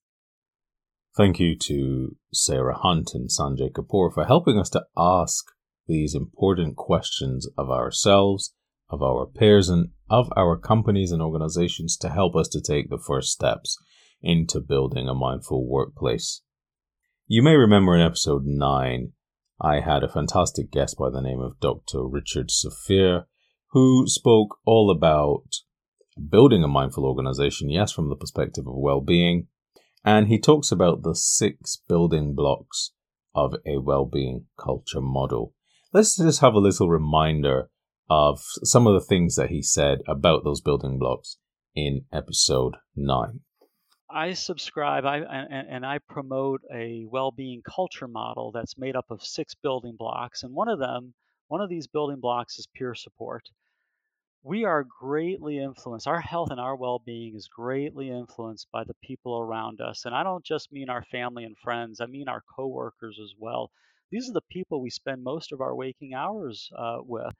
Thank 1.15 1.39
you 1.39 1.55
to 1.57 2.15
Sarah 2.33 2.75
Hunt 2.75 3.11
and 3.13 3.29
Sanjay 3.29 3.71
Kapoor 3.71 4.11
for 4.11 4.25
helping 4.25 4.57
us 4.57 4.69
to 4.71 4.83
ask 4.97 5.45
these 5.87 6.15
important 6.15 6.75
questions 6.75 7.47
of 7.55 7.69
ourselves, 7.69 8.55
of 8.89 9.03
our 9.03 9.27
peers, 9.27 9.69
and 9.69 9.89
of 10.09 10.31
our 10.35 10.57
companies 10.57 11.11
and 11.11 11.21
organizations 11.21 11.97
to 11.97 12.09
help 12.09 12.35
us 12.35 12.47
to 12.47 12.61
take 12.61 12.89
the 12.89 12.97
first 12.97 13.29
steps 13.29 13.77
into 14.23 14.59
building 14.59 15.07
a 15.07 15.13
mindful 15.13 15.67
workplace. 15.67 16.41
You 17.27 17.43
may 17.43 17.55
remember 17.55 17.93
in 17.93 18.01
episode 18.01 18.45
9 18.45 19.11
I 19.63 19.81
had 19.81 20.03
a 20.03 20.09
fantastic 20.09 20.71
guest 20.71 20.97
by 20.97 21.11
the 21.11 21.21
name 21.21 21.39
of 21.39 21.59
Dr. 21.59 22.03
Richard 22.07 22.49
Safeer, 22.49 23.27
who 23.69 24.07
spoke 24.07 24.57
all 24.65 24.89
about 24.89 25.43
building 26.29 26.63
a 26.63 26.67
mindful 26.67 27.05
organization, 27.05 27.69
yes, 27.69 27.91
from 27.91 28.09
the 28.09 28.15
perspective 28.15 28.65
of 28.65 28.73
well 28.75 29.01
being. 29.01 29.47
And 30.03 30.27
he 30.27 30.39
talks 30.39 30.71
about 30.71 31.03
the 31.03 31.13
six 31.13 31.77
building 31.87 32.33
blocks 32.33 32.91
of 33.35 33.53
a 33.63 33.77
well 33.77 34.05
being 34.05 34.47
culture 34.57 34.99
model. 34.99 35.53
Let's 35.93 36.17
just 36.17 36.41
have 36.41 36.55
a 36.55 36.59
little 36.59 36.89
reminder 36.89 37.69
of 38.09 38.41
some 38.63 38.87
of 38.87 38.93
the 38.93 39.05
things 39.05 39.35
that 39.35 39.49
he 39.49 39.61
said 39.61 39.99
about 40.07 40.43
those 40.43 40.59
building 40.59 40.97
blocks 40.97 41.37
in 41.75 42.05
episode 42.11 42.77
9. 42.95 43.41
I 44.13 44.33
subscribe 44.33 45.05
I, 45.05 45.19
and, 45.19 45.69
and, 45.69 45.85
I 45.85 45.99
promote 45.99 46.61
a 46.73 47.05
well-being 47.05 47.61
culture 47.63 48.07
model 48.07 48.51
that's 48.51 48.77
made 48.77 48.95
up 48.95 49.09
of 49.09 49.23
six 49.23 49.55
building 49.55 49.95
blocks, 49.97 50.43
and 50.43 50.53
one 50.53 50.67
of 50.67 50.79
them, 50.79 51.13
one 51.47 51.61
of 51.61 51.69
these 51.69 51.87
building 51.87 52.19
blocks 52.19 52.59
is 52.59 52.67
peer 52.67 52.93
support. 52.93 53.49
We 54.43 54.65
are 54.65 54.83
greatly 54.83 55.59
influenced. 55.59 56.07
Our 56.07 56.19
health 56.19 56.49
and 56.51 56.59
our 56.59 56.75
well-being 56.75 57.35
is 57.35 57.47
greatly 57.47 58.09
influenced 58.09 58.67
by 58.71 58.83
the 58.83 58.95
people 59.03 59.39
around 59.39 59.81
us, 59.81 60.05
and 60.05 60.13
I 60.13 60.23
don't 60.23 60.43
just 60.43 60.71
mean 60.71 60.89
our 60.89 61.03
family 61.03 61.43
and 61.43 61.57
friends. 61.57 62.01
I 62.01 62.07
mean 62.07 62.27
our 62.27 62.43
coworkers 62.55 63.19
as 63.21 63.33
well. 63.37 63.71
These 64.11 64.29
are 64.29 64.33
the 64.33 64.41
people 64.49 64.81
we 64.81 64.89
spend 64.89 65.23
most 65.23 65.51
of 65.51 65.61
our 65.61 65.75
waking 65.75 66.13
hours 66.13 66.69
uh, 66.77 66.97
with, 67.01 67.35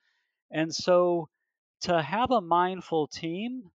and 0.51 0.73
so 0.73 1.27
to 1.81 2.01
have 2.01 2.31
a 2.31 2.41
mindful 2.41 3.07
team 3.07 3.71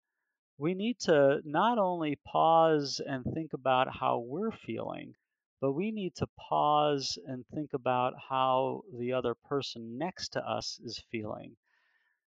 we 0.63 0.73
need 0.73 0.97
to 0.97 1.41
not 1.43 1.77
only 1.77 2.17
pause 2.25 3.01
and 3.05 3.25
think 3.33 3.51
about 3.51 3.93
how 3.99 4.19
we're 4.19 4.49
feeling, 4.49 5.13
but 5.59 5.73
we 5.73 5.91
need 5.91 6.15
to 6.15 6.25
pause 6.39 7.17
and 7.27 7.43
think 7.53 7.73
about 7.73 8.13
how 8.29 8.81
the 8.97 9.11
other 9.11 9.35
person 9.49 9.97
next 9.97 10.29
to 10.29 10.39
us 10.39 10.79
is 10.85 11.03
feeling. 11.11 11.53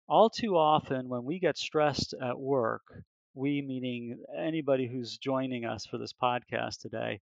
All 0.10 0.30
too 0.30 0.58
often, 0.58 1.08
when 1.08 1.24
we 1.24 1.40
get 1.40 1.58
stressed 1.58 2.14
at 2.22 2.38
work, 2.38 2.82
we, 3.36 3.62
meaning 3.62 4.22
anybody 4.38 4.86
who's 4.86 5.18
joining 5.18 5.64
us 5.64 5.86
for 5.86 5.98
this 5.98 6.12
podcast 6.12 6.82
today, 6.82 7.22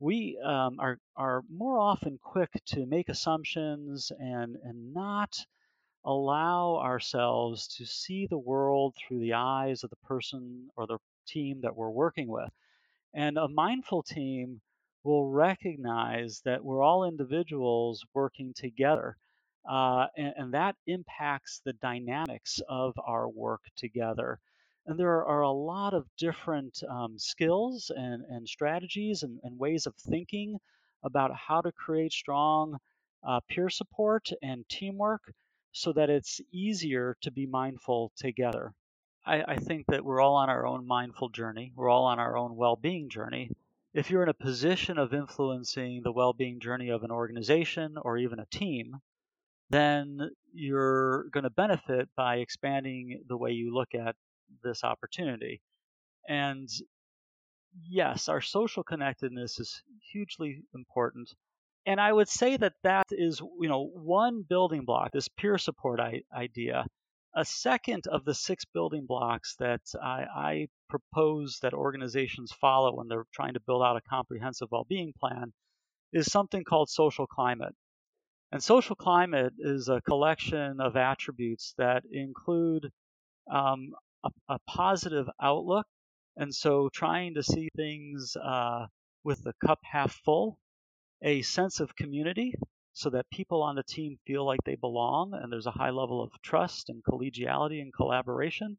we 0.00 0.38
um, 0.44 0.78
are, 0.78 0.98
are 1.16 1.40
more 1.50 1.78
often 1.78 2.18
quick 2.22 2.50
to 2.66 2.84
make 2.84 3.08
assumptions 3.08 4.12
and, 4.18 4.56
and 4.62 4.92
not 4.92 5.34
allow 6.04 6.76
ourselves 6.76 7.68
to 7.68 7.86
see 7.86 8.26
the 8.26 8.38
world 8.38 8.94
through 8.96 9.20
the 9.20 9.34
eyes 9.34 9.84
of 9.84 9.90
the 9.90 9.96
person 10.04 10.68
or 10.76 10.86
the 10.86 10.98
team 11.26 11.60
that 11.62 11.76
we're 11.76 11.90
working 11.90 12.28
with. 12.28 12.50
And 13.14 13.38
a 13.38 13.48
mindful 13.48 14.02
team 14.02 14.60
will 15.04 15.28
recognize 15.28 16.40
that 16.44 16.64
we're 16.64 16.82
all 16.82 17.04
individuals 17.04 18.04
working 18.14 18.52
together. 18.54 19.16
Uh, 19.68 20.06
and, 20.16 20.34
and, 20.36 20.54
that 20.54 20.74
impacts 20.88 21.60
the 21.64 21.72
dynamics 21.74 22.60
of 22.68 22.94
our 23.06 23.28
work 23.28 23.60
together. 23.76 24.40
And 24.86 24.98
there 24.98 25.24
are 25.24 25.42
a 25.42 25.52
lot 25.52 25.94
of 25.94 26.08
different 26.18 26.82
um, 26.88 27.16
skills 27.16 27.92
and, 27.94 28.24
and 28.28 28.48
strategies 28.48 29.22
and, 29.22 29.38
and, 29.44 29.56
ways 29.56 29.86
of 29.86 29.94
thinking 29.94 30.58
about 31.04 31.30
how 31.36 31.60
to 31.60 31.70
create 31.70 32.12
strong 32.12 32.76
uh, 33.24 33.38
peer 33.48 33.70
support 33.70 34.30
and 34.42 34.68
teamwork 34.68 35.32
so 35.72 35.92
that 35.92 36.10
it's 36.10 36.40
easier 36.52 37.16
to 37.22 37.30
be 37.30 37.46
mindful 37.46 38.12
together. 38.16 38.72
I, 39.24 39.42
I 39.42 39.56
think 39.56 39.86
that 39.88 40.04
we're 40.04 40.20
all 40.20 40.36
on 40.36 40.50
our 40.50 40.66
own 40.66 40.86
mindful 40.86 41.30
journey, 41.30 41.72
we're 41.76 41.88
all 41.88 42.04
on 42.04 42.18
our 42.18 42.36
own 42.36 42.56
well 42.56 42.76
being 42.76 43.08
journey. 43.08 43.50
If 43.94 44.10
you're 44.10 44.22
in 44.22 44.28
a 44.28 44.34
position 44.34 44.98
of 44.98 45.12
influencing 45.12 46.02
the 46.02 46.12
well 46.12 46.32
being 46.32 46.60
journey 46.60 46.90
of 46.90 47.02
an 47.02 47.10
organization 47.10 47.96
or 48.00 48.18
even 48.18 48.38
a 48.38 48.46
team, 48.46 49.00
then 49.70 50.30
you're 50.52 51.24
going 51.30 51.44
to 51.44 51.50
benefit 51.50 52.08
by 52.16 52.36
expanding 52.36 53.22
the 53.26 53.36
way 53.36 53.52
you 53.52 53.74
look 53.74 53.94
at 53.94 54.16
this 54.62 54.84
opportunity. 54.84 55.60
And 56.28 56.68
yes, 57.88 58.28
our 58.28 58.40
social 58.40 58.82
connectedness 58.82 59.58
is 59.58 59.82
hugely 60.12 60.62
important. 60.74 61.32
And 61.84 62.00
I 62.00 62.12
would 62.12 62.28
say 62.28 62.56
that 62.56 62.74
that 62.84 63.06
is, 63.10 63.40
you 63.40 63.68
know, 63.68 63.90
one 63.92 64.44
building 64.48 64.84
block, 64.84 65.10
this 65.12 65.28
peer 65.28 65.58
support 65.58 66.00
idea. 66.32 66.86
A 67.34 67.44
second 67.44 68.06
of 68.06 68.24
the 68.24 68.34
six 68.34 68.64
building 68.64 69.06
blocks 69.06 69.56
that 69.58 69.80
I, 70.00 70.24
I 70.34 70.68
propose 70.88 71.58
that 71.62 71.72
organizations 71.72 72.52
follow 72.52 72.94
when 72.94 73.08
they're 73.08 73.26
trying 73.32 73.54
to 73.54 73.60
build 73.66 73.82
out 73.82 73.96
a 73.96 74.02
comprehensive 74.02 74.68
well-being 74.70 75.12
plan 75.18 75.52
is 76.12 76.30
something 76.30 76.62
called 76.62 76.90
social 76.90 77.26
climate. 77.26 77.74
And 78.52 78.62
social 78.62 78.94
climate 78.94 79.54
is 79.58 79.88
a 79.88 80.02
collection 80.02 80.80
of 80.80 80.94
attributes 80.96 81.74
that 81.78 82.04
include 82.12 82.90
um, 83.50 83.92
a, 84.22 84.30
a, 84.50 84.58
positive 84.68 85.26
outlook. 85.40 85.86
And 86.36 86.54
so 86.54 86.90
trying 86.92 87.34
to 87.34 87.42
see 87.42 87.70
things 87.76 88.36
uh, 88.36 88.86
with 89.24 89.42
the 89.42 89.54
cup 89.64 89.80
half 89.90 90.12
full, 90.24 90.58
a 91.22 91.42
sense 91.42 91.80
of 91.80 91.96
community 91.96 92.54
so 92.92 93.10
that 93.10 93.30
people 93.32 93.62
on 93.62 93.76
the 93.76 93.82
team 93.82 94.18
feel 94.26 94.44
like 94.44 94.60
they 94.64 94.76
belong 94.76 95.32
and 95.34 95.52
there's 95.52 95.66
a 95.66 95.70
high 95.70 95.90
level 95.90 96.22
of 96.22 96.30
trust 96.42 96.88
and 96.88 97.02
collegiality 97.04 97.80
and 97.80 97.92
collaboration. 97.94 98.76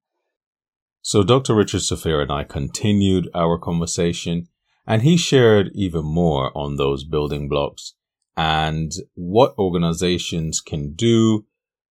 So 1.02 1.24
Dr. 1.24 1.56
Richard 1.56 1.82
Safeer 1.82 2.22
and 2.22 2.32
I 2.32 2.44
continued 2.44 3.30
our 3.34 3.58
conversation 3.58 4.48
and 4.86 5.02
he 5.02 5.18
shared 5.18 5.72
even 5.74 6.06
more 6.06 6.56
on 6.56 6.76
those 6.76 7.04
building 7.04 7.50
blocks 7.50 7.94
and 8.38 8.92
what 9.16 9.56
organizations 9.58 10.62
can 10.62 10.94
do 10.94 11.46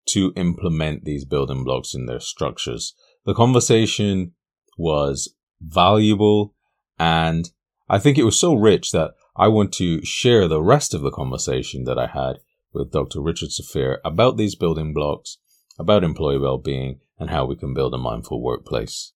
to 0.06 0.32
implement 0.36 1.04
these 1.04 1.24
building 1.24 1.64
blocks 1.64 1.94
in 1.94 2.06
their 2.06 2.20
structures. 2.20 2.94
The 3.24 3.34
conversation 3.34 4.32
was 4.76 5.34
valuable 5.60 6.54
and 6.98 7.50
I 7.88 7.98
think 7.98 8.18
it 8.18 8.24
was 8.24 8.38
so 8.38 8.54
rich 8.54 8.92
that 8.92 9.12
I 9.36 9.48
want 9.48 9.72
to 9.74 10.04
share 10.04 10.48
the 10.48 10.62
rest 10.62 10.92
of 10.92 11.02
the 11.02 11.10
conversation 11.10 11.84
that 11.84 11.98
I 11.98 12.08
had 12.08 12.40
with 12.72 12.92
Dr. 12.92 13.20
Richard 13.20 13.50
Safeer 13.50 14.00
about 14.04 14.36
these 14.36 14.54
building 14.54 14.92
blocks, 14.92 15.38
about 15.78 16.04
employee 16.04 16.38
well-being, 16.38 17.00
and 17.18 17.30
how 17.30 17.44
we 17.46 17.56
can 17.56 17.74
build 17.74 17.94
a 17.94 17.98
mindful 17.98 18.42
workplace. 18.42 19.12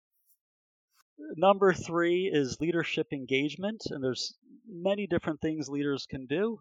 Number 1.36 1.72
three 1.72 2.30
is 2.32 2.60
leadership 2.60 3.08
engagement, 3.12 3.82
and 3.90 4.04
there's 4.04 4.36
many 4.68 5.06
different 5.06 5.40
things 5.40 5.68
leaders 5.68 6.06
can 6.06 6.26
do. 6.26 6.60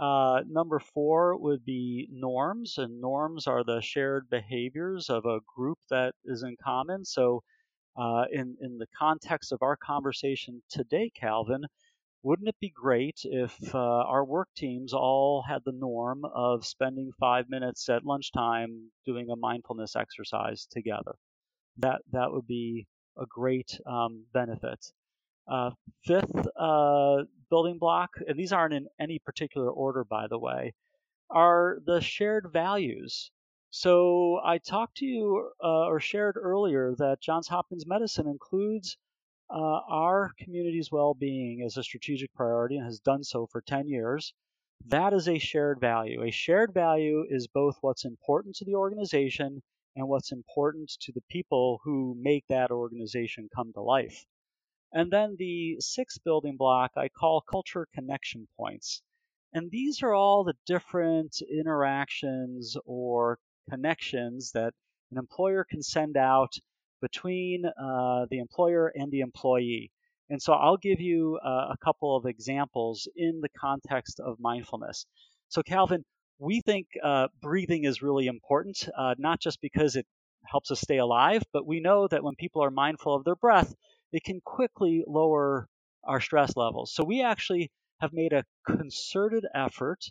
Uh, 0.00 0.40
number 0.46 0.78
four 0.78 1.38
would 1.38 1.64
be 1.64 2.08
norms, 2.10 2.78
and 2.78 3.00
norms 3.00 3.46
are 3.46 3.64
the 3.64 3.80
shared 3.80 4.28
behaviors 4.30 5.10
of 5.10 5.24
a 5.24 5.40
group 5.54 5.78
that 5.90 6.14
is 6.24 6.42
in 6.42 6.56
common. 6.62 7.04
So, 7.04 7.42
uh, 7.96 8.24
in 8.30 8.56
in 8.60 8.78
the 8.78 8.86
context 8.98 9.52
of 9.52 9.62
our 9.62 9.76
conversation 9.76 10.62
today, 10.68 11.10
Calvin, 11.14 11.64
wouldn't 12.26 12.48
it 12.48 12.58
be 12.60 12.72
great 12.74 13.20
if 13.22 13.54
uh, 13.72 13.78
our 13.78 14.24
work 14.24 14.48
teams 14.56 14.92
all 14.92 15.44
had 15.48 15.62
the 15.64 15.70
norm 15.70 16.24
of 16.24 16.66
spending 16.66 17.12
five 17.20 17.48
minutes 17.48 17.88
at 17.88 18.04
lunchtime 18.04 18.90
doing 19.04 19.30
a 19.30 19.36
mindfulness 19.36 19.94
exercise 19.94 20.66
together? 20.68 21.14
That 21.78 22.00
that 22.10 22.32
would 22.32 22.48
be 22.48 22.88
a 23.16 23.26
great 23.26 23.78
um, 23.86 24.24
benefit. 24.34 24.84
Uh, 25.46 25.70
fifth 26.04 26.48
uh, 26.58 27.18
building 27.48 27.78
block, 27.78 28.10
and 28.26 28.36
these 28.36 28.52
aren't 28.52 28.74
in 28.74 28.88
any 28.98 29.20
particular 29.20 29.70
order, 29.70 30.02
by 30.02 30.26
the 30.26 30.38
way, 30.38 30.74
are 31.30 31.78
the 31.86 32.00
shared 32.00 32.48
values. 32.52 33.30
So 33.70 34.40
I 34.44 34.58
talked 34.58 34.96
to 34.96 35.06
you 35.06 35.50
uh, 35.62 35.86
or 35.86 36.00
shared 36.00 36.36
earlier 36.36 36.92
that 36.98 37.20
Johns 37.20 37.46
Hopkins 37.46 37.86
Medicine 37.86 38.26
includes 38.26 38.96
uh, 39.48 39.80
our 39.88 40.32
community's 40.38 40.90
well-being 40.90 41.60
is 41.60 41.76
a 41.76 41.82
strategic 41.82 42.32
priority 42.34 42.76
and 42.76 42.84
has 42.84 43.00
done 43.00 43.22
so 43.22 43.46
for 43.46 43.60
10 43.60 43.88
years. 43.88 44.34
That 44.86 45.12
is 45.12 45.28
a 45.28 45.38
shared 45.38 45.80
value. 45.80 46.22
A 46.22 46.30
shared 46.30 46.74
value 46.74 47.24
is 47.28 47.46
both 47.46 47.76
what's 47.80 48.04
important 48.04 48.56
to 48.56 48.64
the 48.64 48.74
organization 48.74 49.62
and 49.94 50.08
what's 50.08 50.32
important 50.32 50.90
to 51.00 51.12
the 51.12 51.22
people 51.30 51.80
who 51.84 52.14
make 52.18 52.44
that 52.48 52.70
organization 52.70 53.48
come 53.54 53.72
to 53.72 53.80
life. 53.80 54.26
And 54.92 55.10
then 55.10 55.36
the 55.38 55.76
sixth 55.80 56.22
building 56.24 56.56
block 56.56 56.92
I 56.96 57.08
call 57.08 57.40
culture 57.40 57.86
connection 57.94 58.48
points. 58.56 59.02
And 59.52 59.70
these 59.70 60.02
are 60.02 60.12
all 60.12 60.44
the 60.44 60.56
different 60.66 61.40
interactions 61.42 62.76
or 62.84 63.38
connections 63.70 64.52
that 64.52 64.74
an 65.10 65.18
employer 65.18 65.64
can 65.64 65.82
send 65.82 66.16
out 66.16 66.52
between 67.00 67.64
uh, 67.66 68.26
the 68.30 68.38
employer 68.38 68.88
and 68.94 69.10
the 69.10 69.20
employee. 69.20 69.90
And 70.30 70.40
so 70.42 70.52
I'll 70.54 70.76
give 70.76 71.00
you 71.00 71.38
uh, 71.44 71.68
a 71.72 71.76
couple 71.84 72.16
of 72.16 72.26
examples 72.26 73.08
in 73.16 73.40
the 73.40 73.48
context 73.50 74.20
of 74.20 74.38
mindfulness. 74.40 75.06
So, 75.48 75.62
Calvin, 75.62 76.04
we 76.38 76.60
think 76.60 76.86
uh, 77.02 77.28
breathing 77.40 77.84
is 77.84 78.02
really 78.02 78.26
important, 78.26 78.88
uh, 78.96 79.14
not 79.18 79.40
just 79.40 79.60
because 79.60 79.96
it 79.96 80.06
helps 80.44 80.70
us 80.70 80.80
stay 80.80 80.98
alive, 80.98 81.42
but 81.52 81.66
we 81.66 81.80
know 81.80 82.08
that 82.08 82.22
when 82.24 82.34
people 82.36 82.62
are 82.62 82.70
mindful 82.70 83.14
of 83.14 83.24
their 83.24 83.36
breath, 83.36 83.74
it 84.12 84.24
can 84.24 84.40
quickly 84.44 85.04
lower 85.06 85.68
our 86.04 86.20
stress 86.20 86.56
levels. 86.56 86.92
So 86.94 87.04
we 87.04 87.22
actually 87.22 87.70
have 88.00 88.12
made 88.12 88.32
a 88.32 88.44
concerted 88.66 89.44
effort 89.54 90.04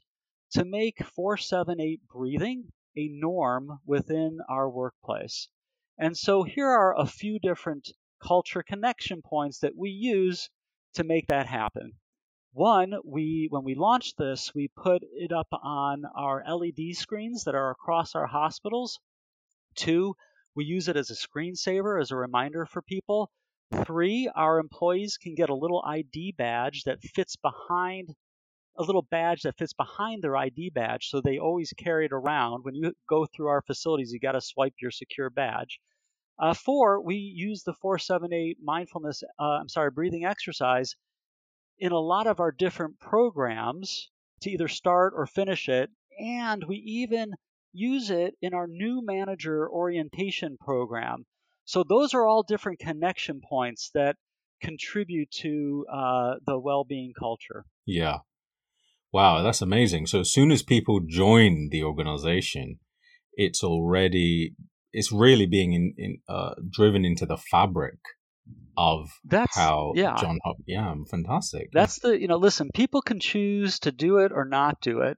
to 0.52 0.66
make 0.66 1.04
478 1.04 2.02
breathing 2.08 2.72
a 2.98 3.08
norm 3.10 3.80
within 3.86 4.40
our 4.50 4.70
workplace. 4.70 5.50
And 5.98 6.18
so 6.18 6.44
here 6.44 6.68
are 6.68 6.98
a 7.00 7.06
few 7.06 7.40
different 7.40 7.92
culture 8.22 8.64
connection 8.64 9.22
points 9.22 9.60
that 9.60 9.76
we 9.76 9.90
use 9.90 10.50
to 10.96 11.04
make 11.04 11.28
that 11.28 11.48
happen. 11.48 11.94
One, 12.54 12.96
we 13.04 13.48
when 13.50 13.64
we 13.64 13.76
launched 13.76 14.18
this, 14.18 14.54
we 14.54 14.70
put 14.70 15.04
it 15.04 15.32
up 15.32 15.48
on 15.52 16.06
our 16.16 16.44
LED 16.48 16.96
screens 16.96 17.44
that 17.44 17.56
are 17.56 17.72
across 17.72 18.16
our 18.16 18.28
hospitals. 18.28 19.00
Two, 19.76 20.16
we 20.56 20.66
use 20.66 20.88
it 20.88 20.98
as 20.98 21.10
a 21.10 21.16
screensaver 21.16 22.00
as 22.00 22.12
a 22.12 22.16
reminder 22.16 22.66
for 22.66 22.82
people 22.82 23.32
Three, 23.84 24.30
our 24.36 24.60
employees 24.60 25.18
can 25.18 25.34
get 25.34 25.50
a 25.50 25.56
little 25.56 25.84
ID 25.84 26.34
badge 26.34 26.84
that 26.84 27.02
fits 27.02 27.36
behind 27.36 28.16
a 28.78 28.84
little 28.84 29.02
badge 29.04 29.44
that 29.44 29.58
fits 29.58 29.74
behind 29.74 30.22
their 30.22 30.36
ID 30.36 30.72
badge, 30.72 31.10
so 31.10 31.22
they 31.22 31.40
always 31.40 31.74
carry 31.78 32.06
it 32.06 32.12
around. 32.12 32.64
When 32.64 32.76
you 32.76 32.94
go 33.08 33.26
through 33.26 33.48
our 33.48 33.62
facilities, 33.62 34.12
you 34.12 34.20
got 34.20 34.34
to 34.34 34.42
swipe 34.42 34.74
your 34.82 34.92
secure 34.92 35.30
badge. 35.30 35.80
Uh, 36.38 36.54
four, 36.54 37.02
we 37.02 37.16
use 37.16 37.64
the 37.64 37.74
478 37.74 38.58
mindfulness, 38.62 39.24
uh, 39.40 39.44
I'm 39.44 39.70
sorry, 39.70 39.92
breathing 39.92 40.26
exercise 40.26 40.96
in 41.80 41.92
a 41.92 42.00
lot 42.00 42.28
of 42.28 42.40
our 42.40 42.52
different 42.52 43.00
programs 43.00 44.10
to 44.42 44.52
either 44.52 44.68
start 44.68 45.14
or 45.16 45.26
finish 45.26 45.70
it. 45.70 45.90
And 46.20 46.64
we 46.66 46.78
even 46.78 47.34
use 47.72 48.10
it 48.10 48.36
in 48.42 48.54
our 48.54 48.68
new 48.68 49.02
manager 49.06 49.70
orientation 49.70 50.58
program. 50.58 51.26
So 51.66 51.84
those 51.84 52.14
are 52.14 52.26
all 52.26 52.44
different 52.44 52.80
connection 52.80 53.42
points 53.42 53.92
that 53.94 54.16
contribute 54.62 55.32
to 55.32 55.86
uh, 55.92 56.36
the 56.46 56.60
well-being 56.60 57.14
culture. 57.18 57.66
Yeah. 57.86 58.20
Wow, 59.16 59.44
that's 59.44 59.62
amazing. 59.62 60.08
So 60.08 60.20
as 60.20 60.34
soon 60.34 60.52
as 60.52 60.62
people 60.62 61.00
join 61.00 61.70
the 61.72 61.84
organization, 61.84 62.80
it's 63.36 63.64
already 63.64 64.56
it's 64.92 65.10
really 65.10 65.46
being 65.46 65.72
in, 65.72 65.94
in 65.98 66.18
uh, 66.28 66.56
driven 66.70 67.06
into 67.06 67.26
the 67.26 67.38
fabric 67.38 68.00
of 68.76 69.08
that's, 69.24 69.56
how 69.56 69.94
yeah. 69.96 70.18
John 70.20 70.38
Hop. 70.44 70.58
Yeah, 70.68 70.94
fantastic. 71.10 71.70
That's 71.72 72.00
the 72.00 72.20
you 72.20 72.28
know 72.28 72.36
listen. 72.36 72.72
People 72.74 73.02
can 73.02 73.22
choose 73.22 73.80
to 73.80 73.94
do 73.94 74.18
it 74.18 74.34
or 74.34 74.44
not 74.44 74.82
do 74.82 75.00
it. 75.00 75.18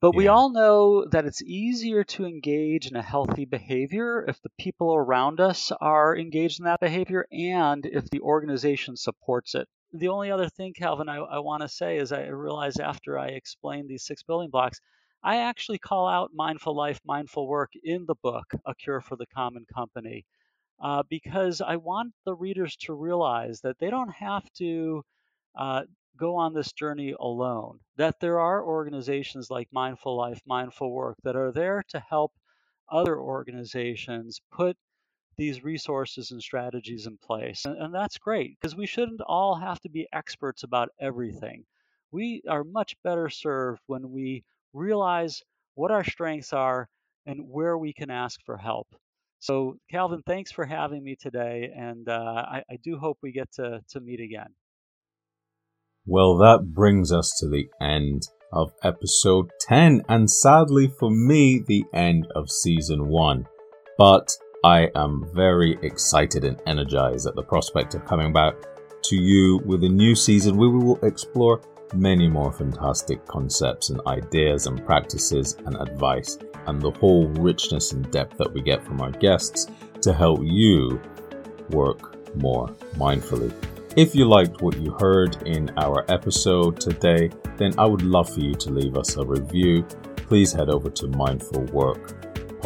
But 0.00 0.14
yeah. 0.14 0.18
we 0.18 0.26
all 0.26 0.50
know 0.50 1.06
that 1.12 1.24
it's 1.24 1.40
easier 1.40 2.02
to 2.02 2.26
engage 2.26 2.88
in 2.88 2.96
a 2.96 3.02
healthy 3.02 3.44
behavior 3.44 4.24
if 4.26 4.42
the 4.42 4.50
people 4.58 4.92
around 4.92 5.38
us 5.38 5.70
are 5.80 6.16
engaged 6.16 6.58
in 6.58 6.64
that 6.64 6.80
behavior 6.80 7.28
and 7.30 7.86
if 7.86 8.10
the 8.10 8.22
organization 8.22 8.96
supports 8.96 9.54
it. 9.54 9.68
The 9.92 10.08
only 10.08 10.30
other 10.30 10.48
thing, 10.48 10.72
Calvin, 10.74 11.08
I, 11.08 11.16
I 11.16 11.38
want 11.38 11.62
to 11.62 11.68
say 11.68 11.98
is 11.98 12.12
I 12.12 12.26
realize 12.26 12.78
after 12.78 13.18
I 13.18 13.28
explained 13.28 13.88
these 13.88 14.04
six 14.04 14.22
building 14.22 14.50
blocks, 14.50 14.80
I 15.22 15.38
actually 15.38 15.78
call 15.78 16.06
out 16.08 16.30
mindful 16.34 16.76
life, 16.76 17.00
mindful 17.04 17.48
work 17.48 17.72
in 17.82 18.04
the 18.06 18.14
book, 18.22 18.46
A 18.66 18.74
Cure 18.74 19.00
for 19.00 19.16
the 19.16 19.26
Common 19.26 19.64
Company, 19.74 20.24
uh, 20.80 21.02
because 21.08 21.60
I 21.60 21.76
want 21.76 22.12
the 22.24 22.34
readers 22.34 22.76
to 22.82 22.94
realize 22.94 23.60
that 23.62 23.78
they 23.78 23.90
don't 23.90 24.12
have 24.12 24.44
to 24.58 25.02
uh, 25.58 25.82
go 26.16 26.36
on 26.36 26.54
this 26.54 26.72
journey 26.72 27.14
alone, 27.18 27.80
that 27.96 28.20
there 28.20 28.40
are 28.40 28.64
organizations 28.64 29.50
like 29.50 29.68
Mindful 29.72 30.16
Life, 30.16 30.40
Mindful 30.46 30.92
Work 30.92 31.16
that 31.24 31.36
are 31.36 31.52
there 31.52 31.82
to 31.88 32.00
help 32.00 32.32
other 32.90 33.18
organizations 33.18 34.40
put 34.52 34.76
these 35.36 35.64
resources 35.64 36.30
and 36.30 36.42
strategies 36.42 37.06
in 37.06 37.16
place. 37.18 37.64
And, 37.64 37.76
and 37.80 37.94
that's 37.94 38.18
great 38.18 38.56
because 38.58 38.76
we 38.76 38.86
shouldn't 38.86 39.20
all 39.20 39.56
have 39.56 39.80
to 39.80 39.88
be 39.88 40.08
experts 40.12 40.62
about 40.62 40.90
everything. 41.00 41.64
We 42.10 42.42
are 42.48 42.64
much 42.64 42.96
better 43.02 43.28
served 43.28 43.80
when 43.86 44.10
we 44.10 44.44
realize 44.72 45.42
what 45.74 45.90
our 45.90 46.04
strengths 46.04 46.52
are 46.52 46.88
and 47.26 47.48
where 47.48 47.76
we 47.76 47.92
can 47.92 48.10
ask 48.10 48.40
for 48.44 48.56
help. 48.56 48.88
So, 49.38 49.76
Calvin, 49.90 50.22
thanks 50.26 50.50
for 50.50 50.64
having 50.64 51.04
me 51.04 51.14
today, 51.14 51.70
and 51.76 52.08
uh, 52.08 52.44
I, 52.48 52.62
I 52.70 52.76
do 52.82 52.96
hope 52.96 53.18
we 53.22 53.32
get 53.32 53.52
to, 53.54 53.82
to 53.90 54.00
meet 54.00 54.20
again. 54.20 54.54
Well, 56.06 56.38
that 56.38 56.72
brings 56.72 57.12
us 57.12 57.36
to 57.40 57.48
the 57.48 57.68
end 57.80 58.22
of 58.52 58.72
episode 58.82 59.50
10, 59.60 60.02
and 60.08 60.30
sadly 60.30 60.88
for 60.88 61.10
me, 61.10 61.62
the 61.66 61.84
end 61.92 62.26
of 62.34 62.50
season 62.50 63.08
1. 63.08 63.46
But 63.98 64.28
I 64.66 64.90
am 64.96 65.24
very 65.32 65.78
excited 65.82 66.42
and 66.42 66.60
energized 66.66 67.28
at 67.28 67.36
the 67.36 67.42
prospect 67.44 67.94
of 67.94 68.04
coming 68.04 68.32
back 68.32 68.56
to 69.02 69.14
you 69.14 69.58
with 69.58 69.84
a 69.84 69.88
new 69.88 70.16
season 70.16 70.56
where 70.56 70.68
we 70.68 70.82
will 70.82 70.98
explore 71.04 71.60
many 71.94 72.26
more 72.26 72.50
fantastic 72.50 73.24
concepts 73.26 73.90
and 73.90 74.00
ideas 74.08 74.66
and 74.66 74.84
practices 74.84 75.56
and 75.66 75.76
advice 75.76 76.36
and 76.66 76.82
the 76.82 76.90
whole 76.90 77.28
richness 77.28 77.92
and 77.92 78.10
depth 78.10 78.38
that 78.38 78.52
we 78.52 78.60
get 78.60 78.84
from 78.84 79.00
our 79.00 79.12
guests 79.12 79.68
to 80.02 80.12
help 80.12 80.40
you 80.42 81.00
work 81.70 82.34
more 82.34 82.66
mindfully. 82.96 83.54
If 83.96 84.16
you 84.16 84.24
liked 84.24 84.62
what 84.62 84.76
you 84.80 84.96
heard 84.98 85.46
in 85.46 85.70
our 85.76 86.04
episode 86.10 86.80
today, 86.80 87.30
then 87.56 87.72
I 87.78 87.86
would 87.86 88.02
love 88.02 88.34
for 88.34 88.40
you 88.40 88.56
to 88.56 88.70
leave 88.70 88.96
us 88.96 89.16
a 89.16 89.24
review. 89.24 89.84
Please 90.16 90.52
head 90.52 90.70
over 90.70 90.90
to 90.90 91.06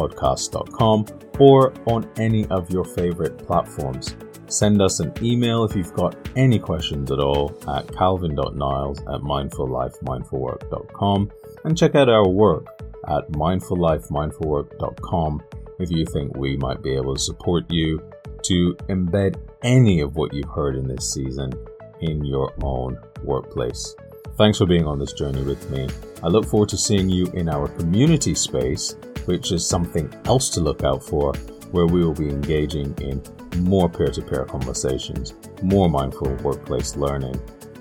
mindfulworkpodcast.com 0.09 1.05
or 1.39 1.73
on 1.85 2.09
any 2.17 2.45
of 2.47 2.69
your 2.69 2.83
favorite 2.85 3.37
platforms. 3.39 4.15
Send 4.47 4.81
us 4.81 4.99
an 4.99 5.13
email 5.21 5.63
if 5.63 5.73
you've 5.75 5.93
got 5.93 6.15
any 6.35 6.59
questions 6.59 7.09
at 7.11 7.19
all 7.19 7.57
at 7.69 7.87
calvin.niles 7.95 8.99
at 8.99 9.21
mindfullifemindfulwork.com 9.21 11.31
and 11.63 11.77
check 11.77 11.95
out 11.95 12.09
our 12.09 12.27
work 12.27 12.65
at 13.07 13.31
mindfullifemindfulwork.com 13.31 15.41
if 15.79 15.89
you 15.89 16.05
think 16.05 16.35
we 16.35 16.57
might 16.57 16.83
be 16.83 16.93
able 16.95 17.15
to 17.15 17.21
support 17.21 17.63
you 17.69 18.03
to 18.43 18.75
embed 18.89 19.39
any 19.63 20.01
of 20.01 20.15
what 20.15 20.33
you've 20.33 20.49
heard 20.49 20.75
in 20.75 20.87
this 20.87 21.13
season 21.13 21.53
in 22.01 22.25
your 22.25 22.51
own 22.63 22.97
workplace. 23.23 23.95
Thanks 24.37 24.57
for 24.57 24.65
being 24.65 24.87
on 24.87 24.99
this 24.99 25.13
journey 25.13 25.43
with 25.43 25.69
me. 25.69 25.87
I 26.23 26.27
look 26.27 26.45
forward 26.45 26.69
to 26.69 26.77
seeing 26.77 27.09
you 27.09 27.27
in 27.27 27.49
our 27.49 27.67
community 27.69 28.35
space, 28.35 28.95
which 29.25 29.51
is 29.51 29.65
something 29.65 30.13
else 30.25 30.49
to 30.49 30.59
look 30.59 30.83
out 30.83 31.03
for, 31.03 31.33
where 31.71 31.87
we 31.87 32.03
will 32.03 32.13
be 32.13 32.29
engaging 32.29 32.95
in 32.99 33.21
more 33.57 33.89
peer 33.89 34.07
to 34.07 34.21
peer 34.21 34.45
conversations, 34.45 35.33
more 35.61 35.89
mindful 35.89 36.33
workplace 36.35 36.95
learning, 36.95 37.39